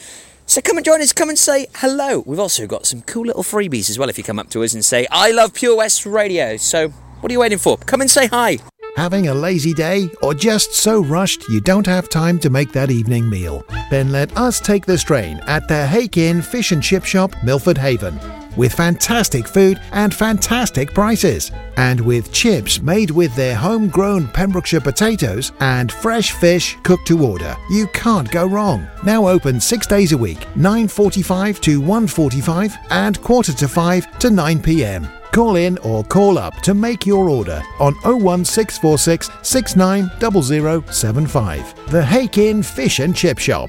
So 0.46 0.60
come 0.60 0.76
and 0.76 0.84
join 0.86 1.02
us, 1.02 1.12
come 1.12 1.28
and 1.28 1.38
say 1.38 1.66
hello. 1.74 2.22
We've 2.24 2.38
also 2.38 2.66
got 2.66 2.86
some 2.86 3.02
cool 3.02 3.26
little 3.26 3.42
freebies 3.42 3.90
as 3.90 3.98
well 3.98 4.08
if 4.08 4.16
you 4.16 4.24
come 4.24 4.38
up 4.38 4.48
to 4.50 4.62
us 4.62 4.74
and 4.74 4.84
say, 4.84 5.06
I 5.10 5.32
love 5.32 5.52
Pure 5.52 5.76
West 5.76 6.06
Radio. 6.06 6.56
So 6.56 6.88
what 6.88 7.30
are 7.30 7.32
you 7.32 7.40
waiting 7.40 7.58
for? 7.58 7.76
Come 7.78 8.00
and 8.00 8.10
say 8.10 8.28
hi. 8.28 8.58
Having 8.96 9.28
a 9.28 9.34
lazy 9.34 9.74
day 9.74 10.08
or 10.22 10.32
just 10.32 10.72
so 10.72 11.02
rushed 11.02 11.48
you 11.48 11.60
don't 11.60 11.86
have 11.86 12.08
time 12.08 12.38
to 12.38 12.48
make 12.48 12.72
that 12.72 12.90
evening 12.90 13.28
meal? 13.28 13.64
Then 13.90 14.12
let 14.12 14.34
us 14.36 14.60
take 14.60 14.86
the 14.86 14.96
strain 14.96 15.40
at 15.46 15.68
the 15.68 15.86
Hake 15.86 16.16
Inn 16.16 16.40
Fish 16.40 16.72
and 16.72 16.82
Chip 16.82 17.04
Shop, 17.04 17.34
Milford 17.44 17.76
Haven. 17.76 18.18
With 18.56 18.72
fantastic 18.72 19.46
food 19.46 19.78
and 19.92 20.14
fantastic 20.14 20.94
prices. 20.94 21.52
And 21.76 22.00
with 22.00 22.32
chips 22.32 22.80
made 22.80 23.10
with 23.10 23.36
their 23.36 23.54
homegrown 23.54 24.28
Pembrokeshire 24.28 24.80
potatoes 24.80 25.52
and 25.60 25.92
fresh 25.92 26.32
fish 26.32 26.78
cooked 26.82 27.06
to 27.08 27.22
order. 27.24 27.54
You 27.70 27.86
can't 27.88 28.30
go 28.30 28.46
wrong. 28.46 28.88
Now 29.04 29.28
open 29.28 29.60
six 29.60 29.86
days 29.86 30.12
a 30.12 30.18
week, 30.18 30.40
9.45 30.56 31.60
to 31.60 31.82
1.45 31.82 32.74
and 32.90 33.20
quarter 33.20 33.52
to 33.52 33.68
5 33.68 34.18
to 34.20 34.30
9 34.30 34.62
pm. 34.62 35.06
Call 35.32 35.56
in 35.56 35.76
or 35.78 36.02
call 36.02 36.38
up 36.38 36.62
to 36.62 36.72
make 36.72 37.04
your 37.04 37.28
order 37.28 37.62
on 37.78 37.92
01646 38.04 39.28
690075. 39.42 41.90
The 41.90 42.02
Hake 42.02 42.38
Inn 42.38 42.62
Fish 42.62 43.00
and 43.00 43.14
Chip 43.14 43.38
Shop. 43.38 43.68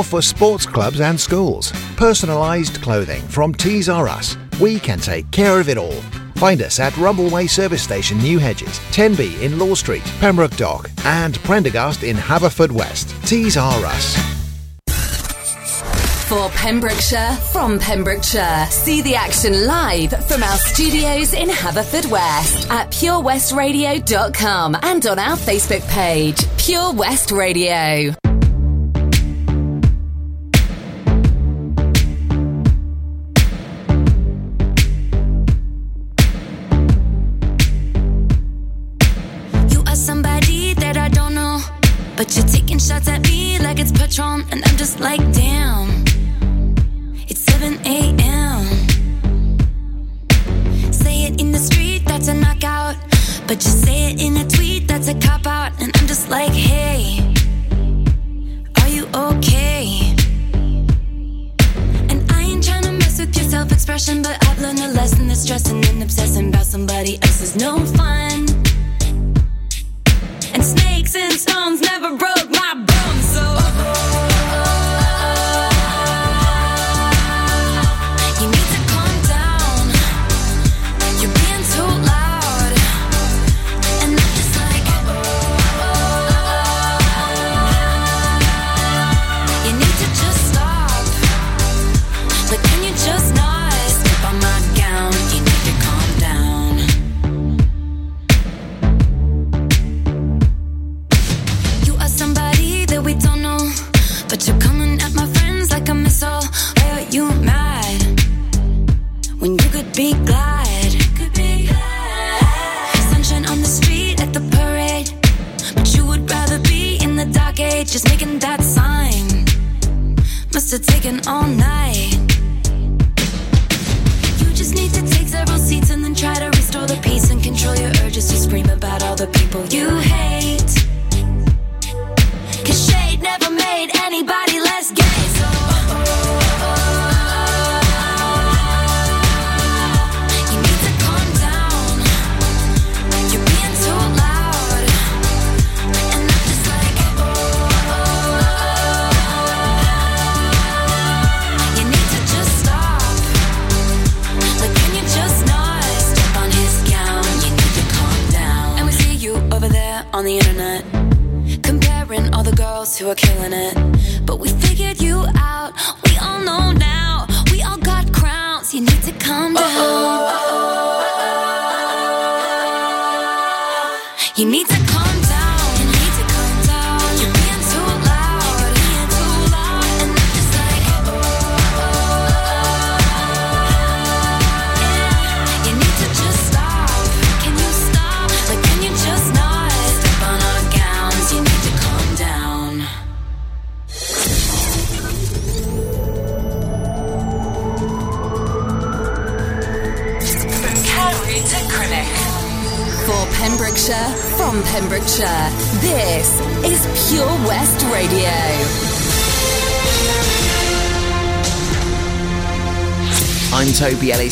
for 0.00 0.22
sports 0.22 0.64
clubs 0.64 1.00
and 1.00 1.20
schools. 1.20 1.72
Personalised 1.96 2.80
clothing 2.80 3.20
from 3.22 3.52
Tees 3.52 3.88
R 3.88 4.08
Us. 4.08 4.36
We 4.60 4.78
can 4.78 5.00
take 5.00 5.28
care 5.32 5.58
of 5.58 5.68
it 5.68 5.76
all. 5.76 6.00
Find 6.36 6.62
us 6.62 6.78
at 6.80 6.92
Rumbleway 6.94 7.50
Service 7.50 7.82
Station, 7.82 8.18
New 8.18 8.38
Hedges, 8.38 8.78
10B 8.92 9.42
in 9.42 9.58
Law 9.58 9.74
Street, 9.74 10.04
Pembroke 10.20 10.56
Dock, 10.56 10.88
and 11.04 11.38
Prendergast 11.40 12.04
in 12.04 12.16
Haverfordwest. 12.16 13.26
Tees 13.26 13.56
R 13.56 13.84
Us. 13.84 14.16
For 16.28 16.48
Pembrokeshire, 16.50 17.36
from 17.52 17.78
Pembrokeshire. 17.78 18.66
See 18.70 19.02
the 19.02 19.14
action 19.14 19.66
live 19.66 20.12
from 20.26 20.42
our 20.42 20.56
studios 20.56 21.34
in 21.34 21.48
Haverfordwest 21.48 22.70
at 22.70 22.90
purewestradio.com 22.90 24.76
and 24.82 25.06
on 25.06 25.18
our 25.18 25.36
Facebook 25.36 25.86
page, 25.90 26.38
Pure 26.56 26.94
West 26.94 27.32
Radio. 27.32 28.14
But 42.24 42.36
you're 42.36 42.46
taking 42.46 42.78
shots 42.78 43.08
at 43.08 43.20
me 43.24 43.58
like 43.58 43.80
it's 43.80 43.90
Patron, 43.90 44.44
and 44.52 44.62
I'm 44.64 44.76
just 44.76 45.00
like, 45.00 45.20
damn. 45.32 46.04
It's 47.26 47.40
7 47.40 47.80
a.m. 47.84 48.62
Say 50.92 51.24
it 51.24 51.40
in 51.40 51.50
the 51.50 51.58
street, 51.58 52.04
that's 52.06 52.28
a 52.28 52.34
knockout. 52.34 52.94
But 53.48 53.64
you 53.64 53.70
say 53.70 54.12
it 54.12 54.22
in 54.22 54.36
a 54.36 54.48
tweet, 54.48 54.86
that's 54.86 55.08
a 55.08 55.14
cop 55.14 55.48
out. 55.48 55.72
And 55.82 55.90
I'm 55.96 56.06
just 56.06 56.28
like, 56.28 56.52
hey, 56.52 57.18
are 58.80 58.88
you 58.88 59.08
okay? 59.14 60.14
And 62.08 62.22
I 62.30 62.42
ain't 62.42 62.64
trying 62.64 62.84
to 62.84 62.92
mess 62.92 63.18
with 63.18 63.36
your 63.36 63.46
self 63.50 63.72
expression, 63.72 64.22
but 64.22 64.38
I've 64.46 64.60
learned 64.60 64.78
a 64.78 64.92
lesson 64.92 65.26
that 65.26 65.38
stressing 65.38 65.84
and 65.86 66.00
obsessing 66.00 66.50
about 66.50 66.66
somebody 66.66 67.16
else 67.16 67.42
is 67.42 67.56
no 67.56 67.84
fun. 67.84 68.46
And 71.14 71.30
and 71.30 71.32
stones 71.34 71.82
never 71.82 72.16
broke 72.16 72.48
my 72.52 72.61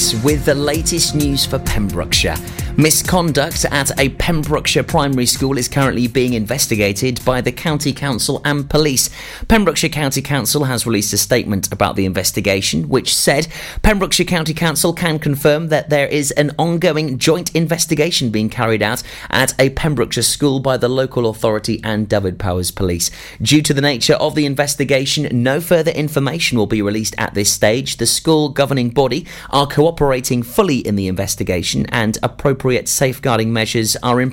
Ellis 0.00 0.24
with 0.24 0.44
the 0.46 0.54
latest 0.54 1.14
news 1.14 1.44
for 1.44 1.58
Pembrokeshire. 1.58 2.36
Misconduct 2.76 3.66
at 3.70 3.98
a 4.00 4.08
Pembrokeshire 4.10 4.82
primary 4.82 5.26
school 5.26 5.58
is 5.58 5.68
currently 5.68 6.06
being 6.06 6.32
investigated 6.32 7.22
by 7.26 7.42
the 7.42 7.52
County 7.52 7.92
Council 7.92 8.40
and 8.44 8.70
police. 8.70 9.10
Pembrokeshire 9.48 9.90
County 9.90 10.22
Council 10.22 10.64
has 10.64 10.86
released 10.86 11.12
a 11.12 11.18
statement 11.18 11.70
about 11.72 11.96
the 11.96 12.06
investigation, 12.06 12.88
which 12.88 13.14
said 13.14 13.48
Pembrokeshire 13.82 14.24
County 14.24 14.54
Council 14.54 14.94
can 14.94 15.18
confirm 15.18 15.68
that 15.68 15.90
there 15.90 16.06
is 16.06 16.30
an 16.32 16.52
ongoing 16.58 17.18
joint 17.18 17.54
investigation 17.54 18.30
being 18.30 18.48
carried 18.48 18.82
out 18.82 19.02
at 19.28 19.52
a 19.60 19.70
Pembrokeshire 19.70 20.22
school 20.22 20.58
by 20.58 20.78
the 20.78 20.88
local 20.88 21.28
authority 21.28 21.80
and 21.84 22.08
Dyfed-Powys 22.08 22.70
Police. 22.70 23.10
Due 23.42 23.62
to 23.62 23.74
the 23.74 23.82
nature 23.82 24.14
of 24.14 24.34
the 24.34 24.46
investigation, 24.46 25.28
no 25.42 25.60
further 25.60 25.90
information 25.90 26.56
will 26.56 26.66
be 26.66 26.80
released 26.80 27.14
at 27.18 27.34
this 27.34 27.52
stage. 27.52 27.98
The 27.98 28.06
school 28.06 28.48
governing 28.48 28.88
body 28.90 29.26
are 29.50 29.66
cooperating 29.66 30.42
fully 30.42 30.78
in 30.78 30.96
the 30.96 31.08
investigation 31.08 31.84
and 31.86 32.16
appropriate 32.70 32.88
safeguarding 32.88 33.52
measures 33.52 33.96
are 33.96 34.20
in 34.20 34.28